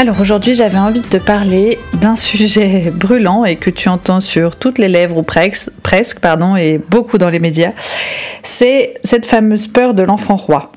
Alors 0.00 0.18
aujourd'hui 0.18 0.54
j'avais 0.54 0.78
envie 0.78 1.02
de 1.02 1.06
te 1.06 1.18
parler 1.18 1.78
d'un 2.00 2.16
sujet 2.16 2.90
brûlant 2.94 3.44
et 3.44 3.56
que 3.56 3.68
tu 3.68 3.90
entends 3.90 4.22
sur 4.22 4.56
toutes 4.56 4.78
les 4.78 4.88
lèvres 4.88 5.18
ou 5.18 5.22
presque, 5.22 5.68
et 6.58 6.78
beaucoup 6.78 7.18
dans 7.18 7.28
les 7.28 7.38
médias. 7.38 7.72
C'est 8.42 8.94
cette 9.04 9.26
fameuse 9.26 9.66
peur 9.66 9.92
de 9.92 10.02
l'enfant 10.02 10.36
roi. 10.36 10.72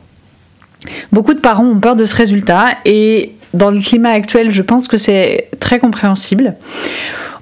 Beaucoup 1.13 1.33
de 1.33 1.39
parents 1.39 1.65
ont 1.65 1.79
peur 1.79 1.95
de 1.95 2.03
ce 2.03 2.17
résultat 2.17 2.65
et 2.83 3.31
dans 3.53 3.71
le 3.71 3.79
climat 3.79 4.09
actuel 4.09 4.51
je 4.51 4.61
pense 4.61 4.89
que 4.89 4.97
c'est 4.97 5.47
très 5.61 5.79
compréhensible. 5.79 6.55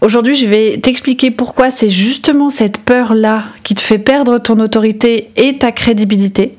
Aujourd'hui 0.01 0.35
je 0.35 0.45
vais 0.45 0.79
t'expliquer 0.83 1.31
pourquoi 1.31 1.71
c'est 1.71 1.89
justement 1.89 2.51
cette 2.51 2.77
peur-là 2.77 3.45
qui 3.63 3.73
te 3.73 3.81
fait 3.81 3.97
perdre 3.97 4.37
ton 4.37 4.59
autorité 4.59 5.31
et 5.35 5.57
ta 5.57 5.71
crédibilité 5.71 6.53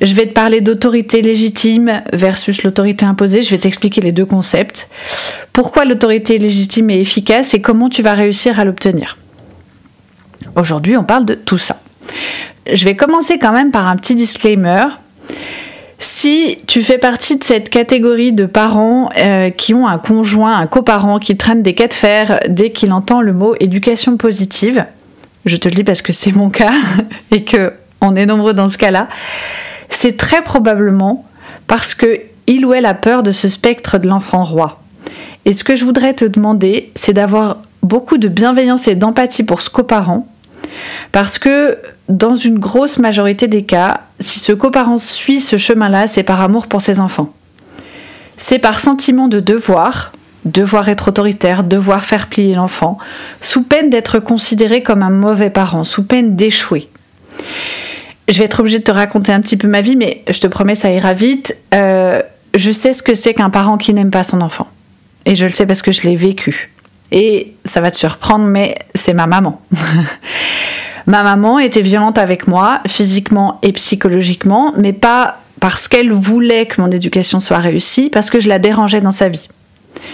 je 0.00 0.14
vais 0.14 0.26
te 0.26 0.32
parler 0.32 0.60
d'autorité 0.60 1.22
légitime 1.22 2.02
versus 2.12 2.62
l'autorité 2.62 3.04
imposée. 3.04 3.42
Je 3.42 3.50
vais 3.50 3.58
t'expliquer 3.58 4.00
les 4.00 4.12
deux 4.12 4.26
concepts. 4.26 4.88
Pourquoi 5.52 5.84
l'autorité 5.84 6.38
légitime 6.38 6.90
est 6.90 7.00
efficace 7.00 7.54
et 7.54 7.60
comment 7.60 7.88
tu 7.88 8.02
vas 8.02 8.14
réussir 8.14 8.60
à 8.60 8.64
l'obtenir? 8.64 9.16
Aujourd'hui, 10.54 10.96
on 10.96 11.04
parle 11.04 11.24
de 11.24 11.34
tout 11.34 11.58
ça. 11.58 11.80
Je 12.70 12.84
vais 12.84 12.96
commencer 12.96 13.38
quand 13.38 13.52
même 13.52 13.70
par 13.70 13.88
un 13.88 13.96
petit 13.96 14.14
disclaimer. 14.14 14.84
Si 15.98 16.58
tu 16.68 16.82
fais 16.82 16.98
partie 16.98 17.36
de 17.36 17.42
cette 17.42 17.70
catégorie 17.70 18.32
de 18.32 18.46
parents 18.46 19.10
euh, 19.18 19.50
qui 19.50 19.74
ont 19.74 19.88
un 19.88 19.98
conjoint, 19.98 20.56
un 20.56 20.68
coparent 20.68 21.18
qui 21.18 21.36
traîne 21.36 21.62
des 21.62 21.74
cas 21.74 21.88
de 21.88 21.94
fer 21.94 22.40
dès 22.48 22.70
qu'il 22.70 22.92
entend 22.92 23.20
le 23.20 23.32
mot 23.32 23.56
éducation 23.58 24.16
positive, 24.16 24.86
je 25.44 25.56
te 25.56 25.68
le 25.68 25.74
dis 25.74 25.84
parce 25.84 26.02
que 26.02 26.12
c'est 26.12 26.30
mon 26.30 26.50
cas 26.50 26.72
et 27.32 27.42
que 27.42 27.72
on 28.00 28.14
est 28.14 28.26
nombreux 28.26 28.54
dans 28.54 28.70
ce 28.70 28.78
cas-là, 28.78 29.08
c'est 29.98 30.16
très 30.16 30.42
probablement 30.42 31.26
parce 31.66 31.92
que 31.96 32.20
il 32.46 32.64
ou 32.64 32.72
elle 32.72 32.86
a 32.86 32.94
peur 32.94 33.24
de 33.24 33.32
ce 33.32 33.48
spectre 33.48 33.98
de 33.98 34.06
l'enfant 34.06 34.44
roi. 34.44 34.80
Et 35.44 35.52
ce 35.52 35.64
que 35.64 35.74
je 35.74 35.84
voudrais 35.84 36.14
te 36.14 36.24
demander, 36.24 36.92
c'est 36.94 37.12
d'avoir 37.12 37.62
beaucoup 37.82 38.16
de 38.16 38.28
bienveillance 38.28 38.86
et 38.86 38.94
d'empathie 38.94 39.42
pour 39.42 39.60
ce 39.60 39.70
coparent, 39.70 40.24
parce 41.10 41.40
que 41.40 41.78
dans 42.08 42.36
une 42.36 42.60
grosse 42.60 42.98
majorité 42.98 43.48
des 43.48 43.64
cas, 43.64 44.02
si 44.20 44.38
ce 44.38 44.52
coparent 44.52 45.00
suit 45.00 45.40
ce 45.40 45.56
chemin-là, 45.56 46.06
c'est 46.06 46.22
par 46.22 46.40
amour 46.42 46.68
pour 46.68 46.80
ses 46.80 47.00
enfants. 47.00 47.32
C'est 48.36 48.60
par 48.60 48.78
sentiment 48.78 49.26
de 49.26 49.40
devoir, 49.40 50.12
devoir 50.44 50.88
être 50.88 51.08
autoritaire, 51.08 51.64
devoir 51.64 52.04
faire 52.04 52.28
plier 52.28 52.54
l'enfant, 52.54 52.98
sous 53.40 53.64
peine 53.64 53.90
d'être 53.90 54.20
considéré 54.20 54.84
comme 54.84 55.02
un 55.02 55.10
mauvais 55.10 55.50
parent, 55.50 55.82
sous 55.82 56.04
peine 56.04 56.36
d'échouer 56.36 56.88
je 58.28 58.38
vais 58.38 58.44
être 58.44 58.60
obligée 58.60 58.78
de 58.78 58.84
te 58.84 58.90
raconter 58.90 59.32
un 59.32 59.40
petit 59.40 59.56
peu 59.56 59.68
ma 59.68 59.80
vie, 59.80 59.96
mais 59.96 60.22
je 60.28 60.38
te 60.40 60.46
promets, 60.46 60.74
ça 60.74 60.90
ira 60.90 61.14
vite. 61.14 61.56
Euh, 61.74 62.22
je 62.54 62.70
sais 62.70 62.92
ce 62.92 63.02
que 63.02 63.14
c'est 63.14 63.34
qu'un 63.34 63.50
parent 63.50 63.78
qui 63.78 63.94
n'aime 63.94 64.10
pas 64.10 64.22
son 64.22 64.40
enfant. 64.40 64.68
Et 65.24 65.34
je 65.34 65.46
le 65.46 65.52
sais 65.52 65.66
parce 65.66 65.82
que 65.82 65.92
je 65.92 66.02
l'ai 66.02 66.16
vécu. 66.16 66.70
Et 67.10 67.54
ça 67.64 67.80
va 67.80 67.90
te 67.90 67.96
surprendre, 67.96 68.44
mais 68.44 68.76
c'est 68.94 69.14
ma 69.14 69.26
maman. 69.26 69.60
ma 71.06 71.22
maman 71.22 71.58
était 71.58 71.80
violente 71.80 72.18
avec 72.18 72.46
moi, 72.46 72.80
physiquement 72.86 73.58
et 73.62 73.72
psychologiquement, 73.72 74.74
mais 74.76 74.92
pas 74.92 75.40
parce 75.60 75.88
qu'elle 75.88 76.12
voulait 76.12 76.66
que 76.66 76.80
mon 76.80 76.90
éducation 76.90 77.40
soit 77.40 77.58
réussie, 77.58 78.10
parce 78.10 78.30
que 78.30 78.40
je 78.40 78.48
la 78.48 78.58
dérangeais 78.58 79.00
dans 79.00 79.12
sa 79.12 79.28
vie. 79.28 79.48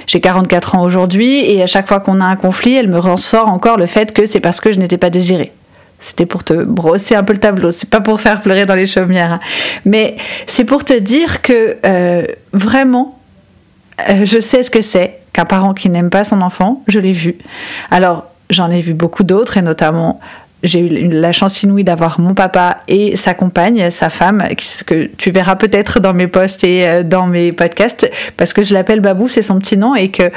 J'ai 0.06 0.20
44 0.20 0.76
ans 0.76 0.82
aujourd'hui 0.82 1.44
et 1.50 1.62
à 1.62 1.66
chaque 1.66 1.88
fois 1.88 2.00
qu'on 2.00 2.20
a 2.20 2.24
un 2.24 2.36
conflit, 2.36 2.74
elle 2.74 2.88
me 2.88 2.98
ressort 2.98 3.48
encore 3.48 3.76
le 3.76 3.86
fait 3.86 4.12
que 4.12 4.24
c'est 4.24 4.40
parce 4.40 4.60
que 4.60 4.72
je 4.72 4.78
n'étais 4.78 4.98
pas 4.98 5.10
désirée. 5.10 5.52
C'était 6.04 6.26
pour 6.26 6.44
te 6.44 6.52
brosser 6.52 7.14
un 7.14 7.22
peu 7.22 7.32
le 7.32 7.40
tableau, 7.40 7.70
c'est 7.70 7.88
pas 7.88 8.02
pour 8.02 8.20
faire 8.20 8.42
pleurer 8.42 8.66
dans 8.66 8.74
les 8.74 8.86
chaumières. 8.86 9.32
Hein. 9.32 9.40
Mais 9.86 10.18
c'est 10.46 10.64
pour 10.64 10.84
te 10.84 10.92
dire 10.92 11.40
que 11.40 11.78
euh, 11.86 12.26
vraiment, 12.52 13.18
euh, 14.10 14.26
je 14.26 14.38
sais 14.38 14.62
ce 14.62 14.70
que 14.70 14.82
c'est 14.82 15.20
qu'un 15.32 15.46
parent 15.46 15.72
qui 15.72 15.88
n'aime 15.88 16.10
pas 16.10 16.22
son 16.24 16.42
enfant, 16.42 16.82
je 16.88 17.00
l'ai 17.00 17.12
vu. 17.12 17.36
Alors, 17.90 18.26
j'en 18.50 18.70
ai 18.70 18.82
vu 18.82 18.92
beaucoup 18.92 19.24
d'autres, 19.24 19.56
et 19.56 19.62
notamment, 19.62 20.20
j'ai 20.62 20.80
eu 20.80 21.08
la 21.08 21.32
chance 21.32 21.62
inouïe 21.62 21.84
d'avoir 21.84 22.20
mon 22.20 22.34
papa 22.34 22.80
et 22.86 23.16
sa 23.16 23.32
compagne, 23.32 23.88
sa 23.88 24.10
femme, 24.10 24.46
que 24.86 25.06
tu 25.16 25.30
verras 25.30 25.56
peut-être 25.56 26.00
dans 26.00 26.12
mes 26.12 26.26
posts 26.26 26.64
et 26.64 26.86
euh, 26.86 27.02
dans 27.02 27.26
mes 27.26 27.52
podcasts, 27.52 28.10
parce 28.36 28.52
que 28.52 28.62
je 28.62 28.74
l'appelle 28.74 29.00
Babou, 29.00 29.26
c'est 29.26 29.40
son 29.40 29.58
petit 29.58 29.78
nom, 29.78 29.94
et 29.94 30.10
que 30.10 30.30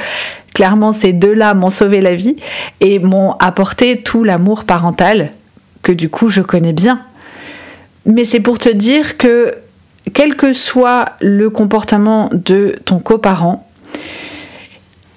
clairement, 0.54 0.94
ces 0.94 1.12
deux-là 1.12 1.52
m'ont 1.52 1.68
sauvé 1.68 2.00
la 2.00 2.14
vie 2.14 2.36
et 2.80 2.98
m'ont 2.98 3.32
apporté 3.32 3.98
tout 3.98 4.24
l'amour 4.24 4.64
parental 4.64 5.32
que 5.82 5.92
du 5.92 6.08
coup 6.08 6.28
je 6.28 6.42
connais 6.42 6.72
bien. 6.72 7.02
Mais 8.06 8.24
c'est 8.24 8.40
pour 8.40 8.58
te 8.58 8.68
dire 8.68 9.16
que 9.16 9.54
quel 10.14 10.36
que 10.36 10.52
soit 10.52 11.12
le 11.20 11.50
comportement 11.50 12.30
de 12.32 12.76
ton 12.84 12.98
coparent, 12.98 13.68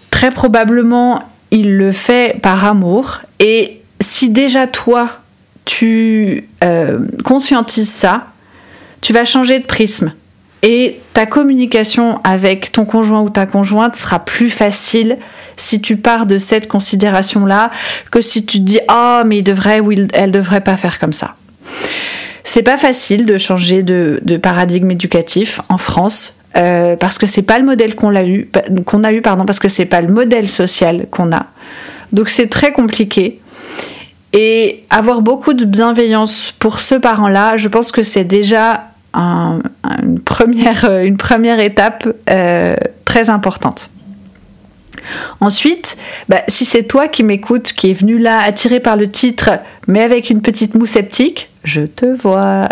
très 0.09 0.31
probablement 0.31 1.23
il 1.51 1.75
le 1.77 1.91
fait 1.91 2.39
par 2.41 2.65
amour. 2.65 3.19
Et 3.39 3.81
si 3.99 4.29
déjà 4.29 4.67
toi, 4.67 5.09
tu 5.65 6.47
euh, 6.63 7.07
conscientises 7.23 7.91
ça, 7.91 8.27
tu 9.01 9.13
vas 9.13 9.25
changer 9.25 9.59
de 9.59 9.65
prisme. 9.65 10.13
Et 10.63 10.99
ta 11.13 11.25
communication 11.25 12.19
avec 12.23 12.71
ton 12.71 12.85
conjoint 12.85 13.21
ou 13.21 13.29
ta 13.29 13.45
conjointe 13.45 13.95
sera 13.95 14.19
plus 14.19 14.49
facile 14.49 15.17
si 15.57 15.81
tu 15.81 15.97
pars 15.97 16.25
de 16.25 16.37
cette 16.37 16.67
considération-là 16.67 17.71
que 18.11 18.21
si 18.21 18.45
tu 18.45 18.59
te 18.59 18.63
dis 18.63 18.79
oh 18.89 19.21
mais 19.25 19.39
il 19.39 19.43
devrait 19.43 19.79
ou 19.79 19.91
elle 19.91 20.31
devrait 20.31 20.61
pas 20.61 20.77
faire 20.77 20.99
comme 20.99 21.13
ça. 21.13 21.35
C'est 22.43 22.63
pas 22.63 22.77
facile 22.77 23.25
de 23.25 23.37
changer 23.37 23.83
de, 23.83 24.37
paradigme 24.37 24.91
éducatif 24.91 25.61
en 25.69 25.77
France 25.77 26.35
euh, 26.57 26.95
parce 26.95 27.17
que 27.17 27.27
c'est 27.27 27.43
pas 27.43 27.59
le 27.59 27.65
modèle 27.65 27.95
qu'on 27.95 28.15
a 28.15 28.23
eu, 28.23 28.49
qu'on 28.85 29.03
a 29.03 29.13
eu 29.13 29.21
pardon, 29.21 29.45
parce 29.45 29.59
que 29.59 29.69
c'est 29.69 29.85
pas 29.85 30.01
le 30.01 30.11
modèle 30.11 30.49
social 30.49 31.05
qu'on 31.09 31.31
a. 31.31 31.47
Donc 32.11 32.29
c'est 32.29 32.47
très 32.47 32.71
compliqué. 32.71 33.39
Et 34.33 34.83
avoir 34.89 35.21
beaucoup 35.21 35.53
de 35.53 35.65
bienveillance 35.65 36.53
pour 36.57 36.79
ce 36.79 36.95
parent-là, 36.95 37.57
je 37.57 37.67
pense 37.67 37.91
que 37.91 38.01
c'est 38.01 38.23
déjà 38.23 38.90
une, 39.13 40.19
première, 40.23 40.99
une 41.03 41.17
première 41.17 41.59
étape 41.59 42.07
euh, 42.29 42.75
très 43.05 43.29
importante. 43.29 43.89
Ensuite, 45.39 45.97
bah, 46.29 46.41
si 46.47 46.65
c'est 46.65 46.83
toi 46.83 47.07
qui 47.07 47.23
m'écoutes, 47.23 47.73
qui 47.73 47.89
est 47.89 47.93
venu 47.93 48.17
là 48.17 48.39
attiré 48.39 48.79
par 48.79 48.97
le 48.97 49.09
titre, 49.09 49.51
mais 49.87 50.01
avec 50.01 50.29
une 50.29 50.41
petite 50.41 50.75
moue 50.75 50.85
sceptique, 50.85 51.49
je 51.63 51.81
te 51.81 52.05
vois. 52.05 52.67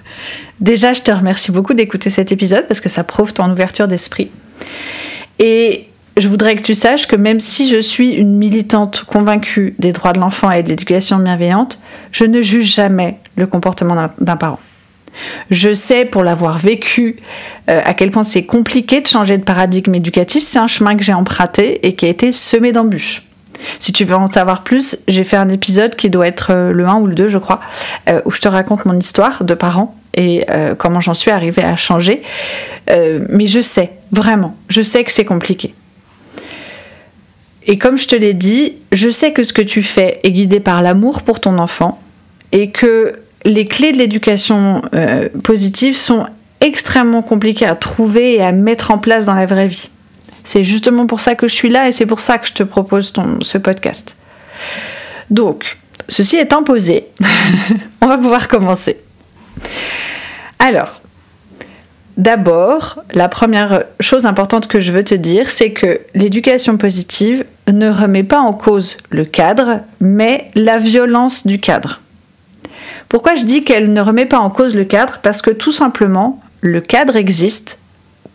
Déjà, 0.60 0.94
je 0.94 1.02
te 1.02 1.10
remercie 1.10 1.52
beaucoup 1.52 1.74
d'écouter 1.74 2.10
cet 2.10 2.32
épisode 2.32 2.66
parce 2.66 2.80
que 2.80 2.88
ça 2.88 3.04
prouve 3.04 3.32
ton 3.32 3.50
ouverture 3.50 3.88
d'esprit. 3.88 4.30
Et 5.38 5.88
je 6.16 6.28
voudrais 6.28 6.56
que 6.56 6.62
tu 6.62 6.74
saches 6.74 7.06
que 7.06 7.16
même 7.16 7.40
si 7.40 7.68
je 7.68 7.78
suis 7.78 8.12
une 8.12 8.36
militante 8.36 9.04
convaincue 9.06 9.74
des 9.78 9.92
droits 9.92 10.14
de 10.14 10.20
l'enfant 10.20 10.50
et 10.50 10.62
de 10.62 10.70
l'éducation 10.70 11.18
bienveillante, 11.18 11.78
je 12.10 12.24
ne 12.24 12.40
juge 12.40 12.74
jamais 12.74 13.18
le 13.36 13.46
comportement 13.46 14.08
d'un 14.18 14.36
parent. 14.36 14.58
Je 15.50 15.74
sais, 15.74 16.04
pour 16.04 16.24
l'avoir 16.24 16.58
vécu, 16.58 17.16
euh, 17.70 17.80
à 17.84 17.94
quel 17.94 18.10
point 18.10 18.24
c'est 18.24 18.44
compliqué 18.44 19.00
de 19.00 19.06
changer 19.06 19.38
de 19.38 19.44
paradigme 19.44 19.94
éducatif. 19.94 20.44
C'est 20.44 20.58
un 20.58 20.66
chemin 20.66 20.96
que 20.96 21.02
j'ai 21.02 21.14
emprunté 21.14 21.86
et 21.86 21.94
qui 21.94 22.06
a 22.06 22.08
été 22.08 22.32
semé 22.32 22.72
d'embûches. 22.72 23.22
Si 23.78 23.92
tu 23.92 24.04
veux 24.04 24.16
en 24.16 24.26
savoir 24.26 24.62
plus, 24.62 24.98
j'ai 25.08 25.24
fait 25.24 25.36
un 25.36 25.48
épisode 25.48 25.96
qui 25.96 26.10
doit 26.10 26.26
être 26.26 26.48
euh, 26.52 26.72
le 26.72 26.86
1 26.86 26.96
ou 26.96 27.06
le 27.06 27.14
2, 27.14 27.28
je 27.28 27.38
crois, 27.38 27.60
euh, 28.08 28.20
où 28.24 28.30
je 28.30 28.40
te 28.40 28.48
raconte 28.48 28.84
mon 28.84 28.98
histoire 28.98 29.44
de 29.44 29.54
parents 29.54 29.94
et 30.18 30.46
comment 30.78 31.00
j'en 31.00 31.12
suis 31.12 31.30
arrivée 31.30 31.62
à 31.62 31.76
changer. 31.76 32.22
mais 32.88 33.46
je 33.46 33.60
sais, 33.60 33.90
vraiment, 34.12 34.56
je 34.68 34.80
sais 34.80 35.04
que 35.04 35.12
c'est 35.12 35.26
compliqué. 35.26 35.74
Et 37.66 37.78
comme 37.78 37.98
je 37.98 38.06
te 38.08 38.14
l'ai 38.14 38.32
dit, 38.32 38.78
je 38.92 39.10
sais 39.10 39.32
que 39.32 39.42
ce 39.42 39.52
que 39.52 39.60
tu 39.60 39.82
fais 39.82 40.20
est 40.22 40.30
guidé 40.30 40.58
par 40.58 40.80
l'amour 40.80 41.22
pour 41.22 41.38
ton 41.40 41.58
enfant 41.58 42.00
et 42.52 42.70
que 42.70 43.20
les 43.46 43.64
clés 43.66 43.92
de 43.92 43.98
l'éducation 43.98 44.82
euh, 44.92 45.28
positive 45.44 45.96
sont 45.96 46.26
extrêmement 46.60 47.22
compliquées 47.22 47.66
à 47.66 47.76
trouver 47.76 48.34
et 48.34 48.42
à 48.42 48.50
mettre 48.50 48.90
en 48.90 48.98
place 48.98 49.26
dans 49.26 49.34
la 49.34 49.46
vraie 49.46 49.68
vie. 49.68 49.88
C'est 50.42 50.64
justement 50.64 51.06
pour 51.06 51.20
ça 51.20 51.36
que 51.36 51.46
je 51.46 51.54
suis 51.54 51.68
là 51.68 51.88
et 51.88 51.92
c'est 51.92 52.06
pour 52.06 52.20
ça 52.20 52.38
que 52.38 52.48
je 52.48 52.54
te 52.54 52.62
propose 52.64 53.12
ce 53.42 53.58
podcast. 53.58 54.16
Donc, 55.30 55.76
ceci 56.08 56.36
étant 56.36 56.64
posé, 56.64 57.06
on 58.02 58.08
va 58.08 58.18
pouvoir 58.18 58.48
commencer. 58.48 58.96
Alors, 60.58 61.00
d'abord, 62.16 63.02
la 63.12 63.28
première 63.28 63.84
chose 64.00 64.26
importante 64.26 64.66
que 64.66 64.80
je 64.80 64.90
veux 64.90 65.04
te 65.04 65.14
dire, 65.14 65.50
c'est 65.50 65.70
que 65.70 66.00
l'éducation 66.14 66.78
positive 66.78 67.44
ne 67.68 67.90
remet 67.90 68.24
pas 68.24 68.40
en 68.40 68.52
cause 68.52 68.96
le 69.10 69.24
cadre, 69.24 69.80
mais 70.00 70.50
la 70.56 70.78
violence 70.78 71.46
du 71.46 71.58
cadre. 71.58 72.00
Pourquoi 73.08 73.34
je 73.34 73.44
dis 73.44 73.64
qu'elle 73.64 73.92
ne 73.92 74.00
remet 74.00 74.26
pas 74.26 74.38
en 74.38 74.50
cause 74.50 74.74
le 74.74 74.84
cadre 74.84 75.18
Parce 75.22 75.42
que 75.42 75.50
tout 75.50 75.72
simplement, 75.72 76.40
le 76.60 76.80
cadre 76.80 77.16
existe, 77.16 77.78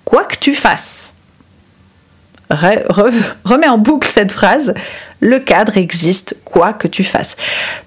quoi 0.06 0.23
que 0.23 0.38
tu 0.38 0.53
fasses. 0.56 1.13
remets 2.50 3.68
en 3.68 3.77
boucle 3.77 4.07
cette 4.07 4.31
phrase, 4.31 4.73
le 5.19 5.39
cadre 5.39 5.77
existe, 5.77 6.38
quoi 6.45 6.73
que 6.73 6.88
tu 6.88 7.03
fasses. 7.03 7.38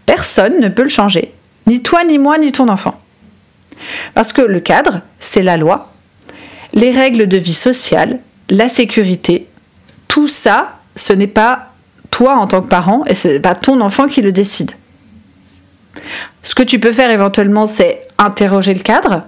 Personne 0.07 0.61
ne 0.61 0.69
peut 0.69 0.83
le 0.83 0.89
changer, 0.89 1.33
ni 1.67 1.83
toi, 1.83 2.05
ni 2.05 2.19
moi, 2.19 2.39
ni 2.39 2.53
ton 2.53 2.69
enfant. 2.69 3.01
Parce 4.15 4.33
que 4.33 4.43
le 4.43 4.61
cadre, 4.61 5.01
c'est 5.21 5.43
la 5.43 5.57
loi, 5.57 5.93
les 6.73 6.91
règles 6.91 7.27
de 7.27 7.37
vie 7.37 7.55
sociale, 7.55 8.21
la 8.51 8.69
sécurité, 8.69 9.49
tout 10.09 10.29
ça, 10.29 10.79
ce 10.97 11.13
n'est 11.13 11.27
pas 11.27 11.73
toi 12.11 12.37
en 12.37 12.47
tant 12.47 12.63
que 12.63 12.69
parent 12.69 13.05
et 13.07 13.15
ce 13.15 13.29
n'est 13.29 13.41
pas 13.41 13.55
ton 13.55 13.81
enfant 13.81 14.07
qui 14.07 14.23
le 14.23 14.33
décide. 14.33 14.73
Ce 16.43 16.55
que 16.55 16.63
tu 16.63 16.79
peux 16.79 16.93
faire 16.93 17.11
éventuellement, 17.11 17.67
c'est 17.67 18.07
interroger 18.19 18.75
le 18.75 18.81
cadre, 18.81 19.23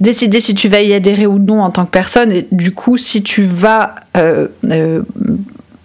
décider 0.00 0.40
si 0.40 0.54
tu 0.54 0.68
vas 0.68 0.80
y 0.80 0.92
adhérer 0.92 1.26
ou 1.26 1.38
non 1.38 1.62
en 1.62 1.70
tant 1.70 1.84
que 1.84 1.90
personne, 1.90 2.32
et 2.32 2.46
du 2.52 2.72
coup, 2.72 2.96
si 2.96 3.22
tu 3.22 3.42
vas 3.42 3.96
euh, 4.16 4.48
euh, 4.66 5.02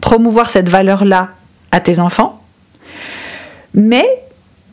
promouvoir 0.02 0.50
cette 0.50 0.70
valeur-là 0.70 1.30
à 1.72 1.80
tes 1.80 2.00
enfants. 2.00 2.42
Mais, 3.74 4.08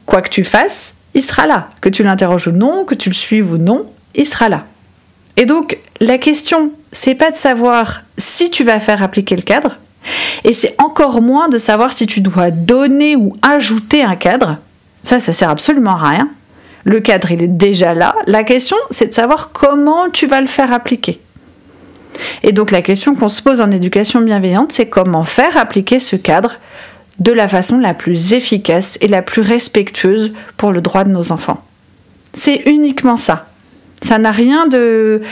quoi 0.06 0.22
que 0.22 0.30
tu 0.30 0.44
fasses, 0.44 0.94
il 1.14 1.22
sera 1.22 1.46
là. 1.46 1.68
Que 1.80 1.88
tu 1.88 2.02
l'interroges 2.02 2.48
ou 2.48 2.52
non, 2.52 2.84
que 2.84 2.94
tu 2.94 3.08
le 3.08 3.14
suives 3.14 3.52
ou 3.52 3.58
non, 3.58 3.86
il 4.14 4.26
sera 4.26 4.48
là. 4.48 4.64
Et 5.36 5.44
donc, 5.44 5.78
la 6.00 6.18
question, 6.18 6.70
c'est 6.92 7.14
pas 7.14 7.30
de 7.30 7.36
savoir 7.36 8.02
si 8.16 8.50
tu 8.50 8.64
vas 8.64 8.80
faire 8.80 9.02
appliquer 9.02 9.36
le 9.36 9.42
cadre, 9.42 9.76
et 10.44 10.52
c'est 10.52 10.74
encore 10.78 11.20
moins 11.20 11.48
de 11.48 11.58
savoir 11.58 11.92
si 11.92 12.06
tu 12.06 12.20
dois 12.20 12.50
donner 12.50 13.16
ou 13.16 13.36
ajouter 13.42 14.02
un 14.02 14.16
cadre, 14.16 14.58
ça, 15.06 15.20
ça 15.20 15.32
sert 15.32 15.50
absolument 15.50 15.92
à 15.92 16.10
rien. 16.10 16.28
Le 16.84 16.98
cadre, 16.98 17.30
il 17.30 17.40
est 17.42 17.48
déjà 17.48 17.94
là. 17.94 18.16
La 18.26 18.42
question, 18.42 18.76
c'est 18.90 19.06
de 19.06 19.12
savoir 19.12 19.50
comment 19.52 20.10
tu 20.10 20.26
vas 20.26 20.40
le 20.40 20.48
faire 20.48 20.72
appliquer. 20.72 21.20
Et 22.42 22.50
donc 22.50 22.72
la 22.72 22.82
question 22.82 23.14
qu'on 23.14 23.28
se 23.28 23.40
pose 23.40 23.60
en 23.60 23.70
éducation 23.70 24.20
bienveillante, 24.20 24.72
c'est 24.72 24.88
comment 24.88 25.22
faire 25.22 25.56
appliquer 25.56 26.00
ce 26.00 26.16
cadre 26.16 26.56
de 27.20 27.30
la 27.30 27.46
façon 27.46 27.78
la 27.78 27.94
plus 27.94 28.32
efficace 28.32 28.98
et 29.00 29.06
la 29.06 29.22
plus 29.22 29.42
respectueuse 29.42 30.32
pour 30.56 30.72
le 30.72 30.80
droit 30.80 31.04
de 31.04 31.10
nos 31.10 31.30
enfants. 31.30 31.62
C'est 32.34 32.62
uniquement 32.66 33.16
ça. 33.16 33.46
Ça 34.02 34.18
n'a 34.18 34.32
rien 34.32 34.66
de 34.66 35.22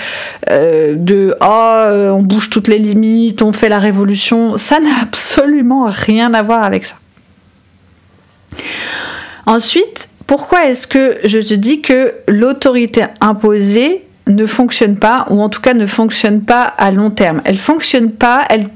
euh, 0.50 0.94
de 0.96 1.36
oh, 1.40 2.14
on 2.16 2.22
bouge 2.22 2.48
toutes 2.48 2.68
les 2.68 2.78
limites, 2.78 3.42
on 3.42 3.52
fait 3.52 3.68
la 3.68 3.80
révolution. 3.80 4.56
Ça 4.56 4.78
n'a 4.78 4.90
absolument 5.02 5.86
rien 5.88 6.32
à 6.32 6.42
voir 6.42 6.62
avec 6.62 6.86
ça. 6.86 6.94
Ensuite, 9.46 10.08
pourquoi 10.26 10.66
est-ce 10.66 10.86
que 10.86 11.18
je 11.24 11.38
te 11.38 11.54
dis 11.54 11.80
que 11.80 12.14
l'autorité 12.28 13.04
imposée 13.20 14.04
ne 14.26 14.46
fonctionne 14.46 14.96
pas, 14.96 15.26
ou 15.30 15.40
en 15.42 15.48
tout 15.48 15.60
cas 15.60 15.74
ne 15.74 15.86
fonctionne 15.86 16.42
pas 16.42 16.62
à 16.62 16.90
long 16.90 17.10
terme? 17.10 17.42
Elle 17.44 17.58
fonctionne 17.58 18.10
pas, 18.10 18.46
elle, 18.48 18.68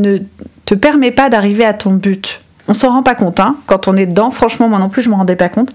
ne 0.00 0.18
te 0.66 0.74
permet 0.74 1.10
pas 1.10 1.30
d'arriver 1.30 1.64
à 1.64 1.72
ton 1.72 1.92
but. 1.92 2.40
On 2.68 2.74
s'en 2.74 2.90
rend 2.90 3.02
pas 3.02 3.14
compte, 3.14 3.40
hein, 3.40 3.56
quand 3.66 3.88
on 3.88 3.96
est 3.96 4.06
dedans, 4.06 4.30
franchement 4.30 4.68
moi 4.68 4.78
non 4.78 4.90
plus 4.90 5.02
je 5.02 5.08
me 5.08 5.14
rendais 5.14 5.34
pas 5.34 5.48
compte, 5.48 5.74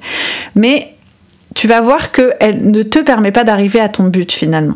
mais 0.53 0.93
tu 1.55 1.67
vas 1.67 1.81
voir 1.81 2.11
qu'elle 2.11 2.69
ne 2.69 2.83
te 2.83 2.99
permet 2.99 3.31
pas 3.31 3.43
d'arriver 3.43 3.79
à 3.79 3.89
ton 3.89 4.05
but 4.05 4.31
finalement. 4.31 4.75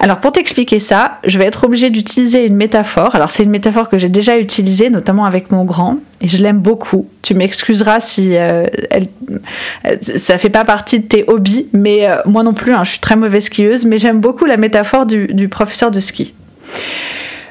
Alors 0.00 0.18
pour 0.18 0.32
t'expliquer 0.32 0.80
ça, 0.80 1.18
je 1.24 1.38
vais 1.38 1.44
être 1.44 1.64
obligée 1.64 1.88
d'utiliser 1.88 2.44
une 2.44 2.56
métaphore. 2.56 3.14
Alors 3.14 3.30
c'est 3.30 3.44
une 3.44 3.50
métaphore 3.50 3.88
que 3.88 3.98
j'ai 3.98 4.08
déjà 4.08 4.36
utilisée, 4.38 4.90
notamment 4.90 5.24
avec 5.24 5.52
mon 5.52 5.64
grand, 5.64 5.98
et 6.20 6.26
je 6.26 6.42
l'aime 6.42 6.58
beaucoup. 6.58 7.06
Tu 7.22 7.34
m'excuseras 7.34 8.00
si 8.00 8.36
euh, 8.36 8.66
elle, 8.90 9.06
euh, 9.86 9.96
ça 10.00 10.38
fait 10.38 10.50
pas 10.50 10.64
partie 10.64 10.98
de 10.98 11.06
tes 11.06 11.24
hobbies, 11.28 11.68
mais 11.72 12.08
euh, 12.08 12.16
moi 12.26 12.42
non 12.42 12.52
plus, 12.52 12.74
hein, 12.74 12.82
je 12.82 12.90
suis 12.90 13.00
très 13.00 13.14
mauvaise 13.14 13.44
skieuse, 13.44 13.84
mais 13.84 13.98
j'aime 13.98 14.20
beaucoup 14.20 14.44
la 14.44 14.56
métaphore 14.56 15.06
du, 15.06 15.28
du 15.28 15.48
professeur 15.48 15.92
de 15.92 16.00
ski. 16.00 16.34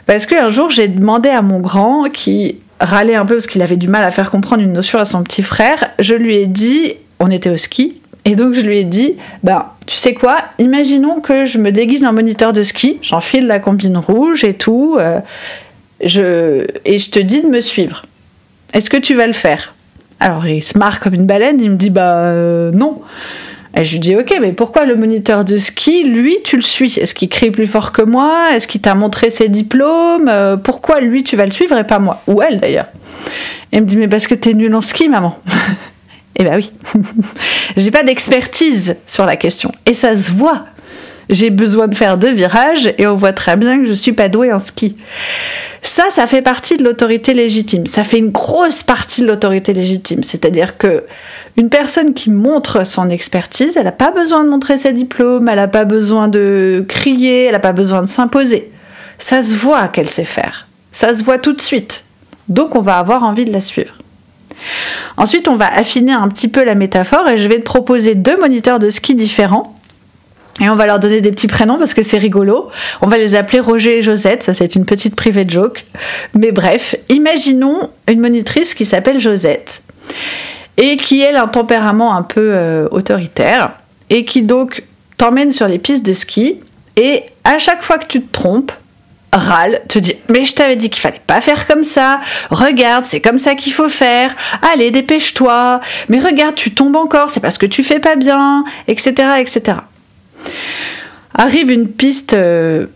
Parce 0.05 0.25
qu'un 0.25 0.49
jour 0.49 0.69
j'ai 0.69 0.89
demandé 0.89 1.29
à 1.29 1.41
mon 1.41 1.61
grand, 1.61 2.09
qui 2.11 2.57
râlait 2.81 3.15
un 3.15 3.25
peu 3.25 3.35
parce 3.35 3.47
qu'il 3.47 3.61
avait 3.61 3.77
du 3.77 3.87
mal 3.87 4.03
à 4.03 4.11
faire 4.11 4.29
comprendre 4.29 4.61
une 4.61 4.73
notion 4.73 4.99
à 4.99 5.05
son 5.05 5.23
petit 5.23 5.44
frère, 5.44 5.91
je 5.99 6.15
lui 6.15 6.35
ai 6.35 6.47
dit, 6.47 6.95
on 7.19 7.29
était 7.31 7.49
au 7.49 7.57
ski, 7.57 8.00
et 8.25 8.35
donc 8.35 8.53
je 8.53 8.62
lui 8.62 8.77
ai 8.77 8.83
dit, 8.83 9.15
bah 9.44 9.75
tu 9.88 9.95
sais 9.95 10.13
quoi, 10.13 10.38
imaginons 10.59 11.19
que 11.21 11.45
je 11.45 11.57
me 11.57 11.71
déguise 11.71 12.06
en 12.06 12.13
moniteur 12.13 12.53
de 12.53 12.63
ski, 12.63 13.00
j'enfile 13.01 13.47
la 13.47 13.59
combine 13.59 13.97
rouge 13.97 14.44
et 14.44 14.53
tout, 14.53 14.97
euh, 15.00 15.19
je, 16.03 16.65
et 16.85 16.97
je 16.97 17.12
te 17.12 17.19
dis 17.19 17.41
de 17.41 17.47
me 17.47 17.62
suivre. 17.62 18.03
Est-ce 18.73 18.89
que 18.89 18.97
tu 18.97 19.15
vas 19.15 19.27
le 19.27 19.33
faire? 19.33 19.73
Alors 20.19 20.45
il 20.45 20.62
se 20.62 20.77
marre 20.77 21.00
comme 21.00 21.15
une 21.15 21.25
baleine, 21.25 21.59
il 21.59 21.71
me 21.71 21.77
dit 21.77 21.89
bah 21.89 22.18
euh, 22.18 22.71
non. 22.71 23.01
Et 23.75 23.85
je 23.85 23.94
lui 23.94 24.00
dis 24.00 24.15
ok, 24.15 24.38
mais 24.39 24.51
pourquoi 24.51 24.85
le 24.85 24.95
moniteur 24.95 25.44
de 25.45 25.57
ski, 25.57 26.03
lui, 26.03 26.38
tu 26.44 26.57
le 26.57 26.62
suis? 26.62 27.00
Est-ce 27.00 27.15
qu'il 27.15 27.30
crie 27.30 27.51
plus 27.51 27.68
fort 27.68 27.92
que 27.92 28.01
moi? 28.01 28.49
Est-ce 28.54 28.68
qu'il 28.68 28.81
t'a 28.81 28.95
montré 28.95 29.30
ses 29.30 29.47
diplômes? 29.49 30.28
Euh, 30.28 30.57
Pourquoi 30.57 30.99
lui 30.99 31.23
tu 31.23 31.37
vas 31.37 31.45
le 31.45 31.51
suivre 31.51 31.78
et 31.78 31.85
pas 31.85 31.99
moi? 31.99 32.21
Ou 32.28 32.42
elle 32.42 32.59
d'ailleurs. 32.59 32.87
Et 33.71 33.78
il 33.78 33.81
me 33.81 33.87
dit 33.87 33.97
mais 33.97 34.07
parce 34.07 34.28
que 34.28 34.35
t'es 34.35 34.54
nul 34.54 34.75
en 34.75 34.81
ski, 34.81 35.09
maman. 35.09 35.37
Eh 36.42 36.44
bien 36.44 36.56
oui, 36.56 36.71
j'ai 37.78 37.92
pas 37.92 38.02
d'expertise 38.02 38.98
sur 39.06 39.28
la 39.28 39.36
question 39.36 39.71
et 39.86 39.94
ça 39.94 40.16
se 40.16 40.31
voit. 40.31 40.66
J'ai 41.30 41.52
besoin 41.52 41.88
de 41.88 41.94
faire 41.94 42.18
deux 42.18 42.31
virages 42.31 42.92
et 42.98 43.06
on 43.06 43.14
voit 43.14 43.31
très 43.31 43.57
bien 43.57 43.78
que 43.78 43.86
je 43.86 43.94
suis 43.94 44.12
pas 44.12 44.28
douée 44.28 44.52
en 44.52 44.57
ski. 44.57 44.98
Ça, 45.83 46.06
ça 46.10 46.26
fait 46.26 46.42
partie 46.42 46.78
de 46.78 46.83
l'autorité 46.83 47.36
légitime. 47.36 47.86
Ça 47.86 48.04
fait 48.04 48.18
une 48.18 48.31
grosse 48.31 48.81
partie 48.81 49.21
de 49.21 49.28
l'autorité 49.28 49.71
légitime. 49.71 50.24
C'est-à-dire 50.24 50.80
que 50.80 51.04
une 51.57 51.69
personne 51.69 52.16
qui 52.16 52.31
montre 52.31 52.88
son 52.88 53.12
expertise, 53.12 53.78
elle 53.78 53.86
n'a 53.86 53.92
pas 53.92 54.12
besoin 54.12 54.44
de 54.44 54.50
montrer 54.50 54.78
ses 54.78 54.94
diplômes, 54.94 55.48
elle 55.48 55.57
n'a 55.57 55.68
pas 55.68 55.86
besoin 55.86 56.28
de 56.28 56.83
crier, 56.88 57.45
elle 57.45 57.54
n'a 57.54 57.60
pas 57.60 57.71
besoin 57.71 58.02
de 58.02 58.07
s'imposer. 58.07 58.71
Ça 59.19 59.44
se 59.44 59.54
voit 59.54 59.90
qu'elle 59.90 60.10
sait 60.10 60.26
faire. 60.26 60.68
Ça 60.92 61.14
se 61.14 61.24
voit 61.24 61.38
tout 61.38 61.54
de 61.54 61.62
suite. 61.62 62.06
Donc 62.50 62.76
on 62.76 62.81
va 62.81 62.98
avoir 62.98 63.21
envie 63.21 63.45
de 63.45 63.54
la 63.54 63.62
suivre. 63.62 63.94
Ensuite, 65.17 65.47
on 65.47 65.55
va 65.55 65.67
affiner 65.67 66.13
un 66.13 66.27
petit 66.27 66.47
peu 66.47 66.63
la 66.63 66.75
métaphore 66.75 67.27
et 67.27 67.37
je 67.37 67.47
vais 67.47 67.57
te 67.57 67.63
proposer 67.63 68.15
deux 68.15 68.37
moniteurs 68.37 68.79
de 68.79 68.89
ski 68.89 69.15
différents. 69.15 69.77
Et 70.61 70.69
on 70.69 70.75
va 70.75 70.85
leur 70.85 70.99
donner 70.99 71.21
des 71.21 71.31
petits 71.31 71.47
prénoms 71.47 71.77
parce 71.77 71.93
que 71.93 72.03
c'est 72.03 72.17
rigolo. 72.17 72.69
On 73.01 73.07
va 73.07 73.17
les 73.17 73.35
appeler 73.35 73.59
Roger 73.59 73.97
et 73.97 74.01
Josette, 74.01 74.43
ça 74.43 74.53
c'est 74.53 74.75
une 74.75 74.85
petite 74.85 75.15
private 75.15 75.49
joke. 75.49 75.85
Mais 76.35 76.51
bref, 76.51 76.95
imaginons 77.09 77.89
une 78.07 78.19
monitrice 78.19 78.75
qui 78.75 78.85
s'appelle 78.85 79.19
Josette 79.19 79.83
et 80.77 80.97
qui 80.97 81.25
a 81.25 81.41
un 81.41 81.47
tempérament 81.47 82.15
un 82.15 82.23
peu 82.23 82.51
euh, 82.53 82.87
autoritaire 82.91 83.71
et 84.09 84.25
qui 84.25 84.41
donc 84.43 84.83
t'emmène 85.17 85.51
sur 85.51 85.67
les 85.67 85.79
pistes 85.79 86.05
de 86.05 86.13
ski 86.13 86.59
et 86.97 87.23
à 87.43 87.57
chaque 87.57 87.81
fois 87.81 87.97
que 87.97 88.07
tu 88.07 88.21
te 88.21 88.31
trompes, 88.31 88.71
râle, 89.33 89.81
te 89.88 90.00
dit 90.00 90.16
mais 90.30 90.45
je 90.45 90.54
t'avais 90.54 90.76
dit 90.76 90.90
qu'il 90.90 91.02
fallait 91.02 91.21
pas 91.26 91.42
faire 91.42 91.68
comme 91.68 91.83
ça, 91.83 92.19
regarde, 92.50 93.06
c'est 93.06 93.21
comme 93.21 93.38
ça 93.38 93.56
qu'il 93.56 93.73
faut 93.73 93.90
faire, 93.90 94.35
allez, 94.73 94.92
dépêche-toi, 94.92 95.81
mais 96.09 96.19
regarde, 96.19 96.56
tu 96.56 96.71
tombes 96.71 96.95
encore, 96.95 97.30
c'est 97.30 97.40
parce 97.40 97.57
que 97.57 97.66
tu 97.66 97.83
fais 97.83 98.00
pas 98.00 98.16
bien, 98.16 98.66
etc. 98.88 99.14
etc. 99.40 99.78
Arrive 101.33 101.71
une 101.71 101.88
piste 101.88 102.33
euh, 102.33 102.88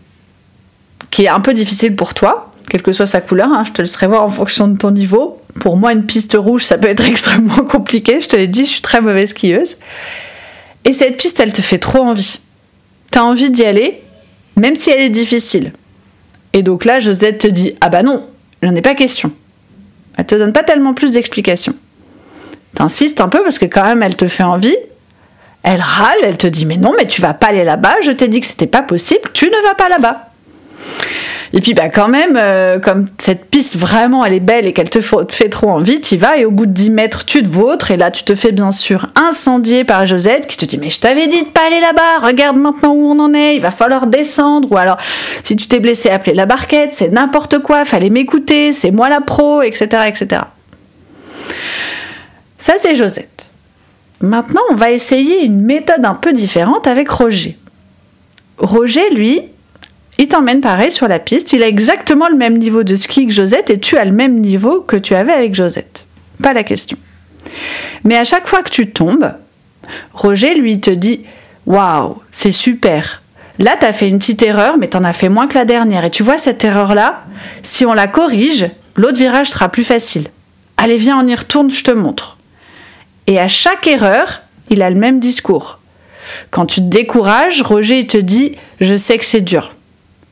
qui 1.10 1.24
est 1.24 1.28
un 1.28 1.40
peu 1.40 1.54
difficile 1.54 1.96
pour 1.96 2.12
toi, 2.12 2.52
quelle 2.68 2.82
que 2.82 2.92
soit 2.92 3.06
sa 3.06 3.20
couleur, 3.20 3.48
hein, 3.52 3.64
je 3.64 3.72
te 3.72 3.82
laisserai 3.82 4.06
voir 4.06 4.22
en 4.22 4.28
fonction 4.28 4.68
de 4.68 4.76
ton 4.76 4.90
niveau. 4.90 5.40
Pour 5.60 5.76
moi, 5.76 5.92
une 5.92 6.04
piste 6.04 6.36
rouge, 6.38 6.64
ça 6.64 6.76
peut 6.76 6.88
être 6.88 7.04
extrêmement 7.08 7.64
compliqué, 7.64 8.20
je 8.20 8.28
te 8.28 8.36
l'ai 8.36 8.48
dit, 8.48 8.64
je 8.64 8.70
suis 8.70 8.82
très 8.82 9.00
mauvaise 9.00 9.30
skieuse. 9.30 9.76
Et 10.84 10.92
cette 10.92 11.16
piste, 11.16 11.40
elle 11.40 11.52
te 11.52 11.62
fait 11.62 11.78
trop 11.78 12.00
envie. 12.00 12.38
T'as 13.10 13.22
envie 13.22 13.50
d'y 13.50 13.64
aller, 13.64 14.02
même 14.56 14.76
si 14.76 14.90
elle 14.90 15.00
est 15.00 15.10
difficile. 15.10 15.72
Et 16.56 16.62
donc 16.62 16.86
là, 16.86 17.00
Josette 17.00 17.36
te 17.36 17.46
dit 17.46 17.74
Ah 17.82 17.90
bah 17.90 18.02
non, 18.02 18.26
j'en 18.62 18.74
ai 18.74 18.80
pas 18.80 18.94
question. 18.94 19.30
Elle 20.16 20.24
te 20.24 20.34
donne 20.34 20.54
pas 20.54 20.62
tellement 20.62 20.94
plus 20.94 21.12
d'explications. 21.12 21.74
T'insistes 22.74 23.20
un 23.20 23.28
peu 23.28 23.42
parce 23.42 23.58
que 23.58 23.66
quand 23.66 23.84
même 23.84 24.02
elle 24.02 24.16
te 24.16 24.26
fait 24.26 24.42
envie. 24.42 24.76
Elle 25.62 25.82
râle, 25.82 26.16
elle 26.22 26.38
te 26.38 26.46
dit 26.46 26.64
mais 26.64 26.78
non, 26.78 26.94
mais 26.96 27.06
tu 27.06 27.20
vas 27.20 27.34
pas 27.34 27.48
aller 27.48 27.62
là-bas, 27.62 27.96
je 28.02 28.10
t'ai 28.10 28.28
dit 28.28 28.40
que 28.40 28.46
c'était 28.46 28.66
pas 28.66 28.80
possible, 28.80 29.28
tu 29.34 29.46
ne 29.46 29.68
vas 29.68 29.74
pas 29.74 29.90
là-bas. 29.90 30.30
Et 31.52 31.60
puis 31.60 31.74
bah 31.74 31.88
quand 31.88 32.08
même, 32.08 32.36
euh, 32.36 32.78
comme 32.78 33.06
cette 33.18 33.46
piste 33.46 33.76
vraiment 33.76 34.24
elle 34.24 34.32
est 34.32 34.40
belle 34.40 34.66
et 34.66 34.72
qu'elle 34.72 34.90
te 34.90 35.00
fait 35.00 35.48
trop 35.48 35.70
envie, 35.70 36.00
tu 36.00 36.16
vas 36.16 36.38
et 36.38 36.44
au 36.44 36.50
bout 36.50 36.66
de 36.66 36.72
10 36.72 36.90
mètres 36.90 37.24
tu 37.24 37.42
te 37.42 37.48
vautres 37.48 37.90
et 37.90 37.96
là 37.96 38.10
tu 38.10 38.24
te 38.24 38.34
fais 38.34 38.52
bien 38.52 38.72
sûr 38.72 39.08
incendier 39.14 39.84
par 39.84 40.06
Josette 40.06 40.46
qui 40.46 40.56
te 40.56 40.64
dit 40.64 40.78
mais 40.78 40.90
je 40.90 41.00
t'avais 41.00 41.26
dit 41.26 41.42
de 41.42 41.48
pas 41.48 41.66
aller 41.66 41.80
là-bas, 41.80 42.26
regarde 42.26 42.56
maintenant 42.56 42.94
où 42.94 43.10
on 43.10 43.18
en 43.20 43.32
est, 43.34 43.54
il 43.54 43.60
va 43.60 43.70
falloir 43.70 44.06
descendre 44.06 44.70
ou 44.70 44.76
alors 44.76 44.98
si 45.44 45.56
tu 45.56 45.68
t'es 45.68 45.78
blessé 45.78 46.10
appeler 46.10 46.34
la 46.34 46.46
barquette, 46.46 46.94
c'est 46.94 47.10
n'importe 47.10 47.60
quoi, 47.60 47.84
fallait 47.84 48.10
m'écouter, 48.10 48.72
c'est 48.72 48.90
moi 48.90 49.08
la 49.08 49.20
pro, 49.20 49.62
etc. 49.62 49.86
etc. 50.06 50.42
Ça 52.58 52.74
c'est 52.78 52.94
Josette. 52.94 53.50
Maintenant 54.20 54.62
on 54.70 54.74
va 54.74 54.90
essayer 54.90 55.44
une 55.44 55.62
méthode 55.62 56.04
un 56.04 56.14
peu 56.14 56.32
différente 56.32 56.86
avec 56.86 57.08
Roger. 57.08 57.56
Roger 58.58 59.10
lui, 59.10 59.42
il 60.18 60.28
t'emmène 60.28 60.60
pareil 60.60 60.90
sur 60.90 61.08
la 61.08 61.18
piste, 61.18 61.52
il 61.52 61.62
a 61.62 61.68
exactement 61.68 62.28
le 62.28 62.36
même 62.36 62.58
niveau 62.58 62.82
de 62.82 62.96
ski 62.96 63.26
que 63.26 63.32
Josette 63.32 63.70
et 63.70 63.78
tu 63.78 63.98
as 63.98 64.04
le 64.04 64.12
même 64.12 64.40
niveau 64.40 64.80
que 64.80 64.96
tu 64.96 65.14
avais 65.14 65.32
avec 65.32 65.54
Josette. 65.54 66.06
Pas 66.42 66.52
la 66.52 66.64
question. 66.64 66.96
Mais 68.04 68.16
à 68.16 68.24
chaque 68.24 68.48
fois 68.48 68.62
que 68.62 68.70
tu 68.70 68.90
tombes, 68.90 69.32
Roger 70.12 70.54
lui 70.54 70.80
te 70.80 70.90
dit 70.90 71.24
Waouh, 71.66 72.18
c'est 72.30 72.52
super. 72.52 73.22
Là, 73.58 73.76
tu 73.78 73.86
as 73.86 73.92
fait 73.92 74.08
une 74.08 74.18
petite 74.18 74.42
erreur, 74.42 74.76
mais 74.78 74.88
tu 74.88 74.96
en 74.96 75.04
as 75.04 75.12
fait 75.12 75.28
moins 75.28 75.46
que 75.46 75.58
la 75.58 75.64
dernière. 75.64 76.04
Et 76.04 76.10
tu 76.10 76.22
vois 76.22 76.38
cette 76.38 76.64
erreur-là, 76.64 77.24
si 77.62 77.86
on 77.86 77.94
la 77.94 78.06
corrige, 78.06 78.68
l'autre 78.94 79.18
virage 79.18 79.50
sera 79.50 79.68
plus 79.68 79.84
facile. 79.84 80.28
Allez, 80.76 80.98
viens, 80.98 81.18
on 81.18 81.26
y 81.26 81.34
retourne, 81.34 81.70
je 81.70 81.82
te 81.82 81.90
montre. 81.90 82.36
Et 83.26 83.40
à 83.40 83.48
chaque 83.48 83.86
erreur, 83.86 84.42
il 84.68 84.82
a 84.82 84.90
le 84.90 84.96
même 84.96 85.20
discours. 85.20 85.78
Quand 86.50 86.66
tu 86.66 86.80
te 86.80 86.86
décourages, 86.86 87.62
Roger 87.62 88.00
il 88.00 88.06
te 88.06 88.18
dit 88.18 88.56
Je 88.80 88.96
sais 88.96 89.18
que 89.18 89.24
c'est 89.24 89.40
dur. 89.40 89.75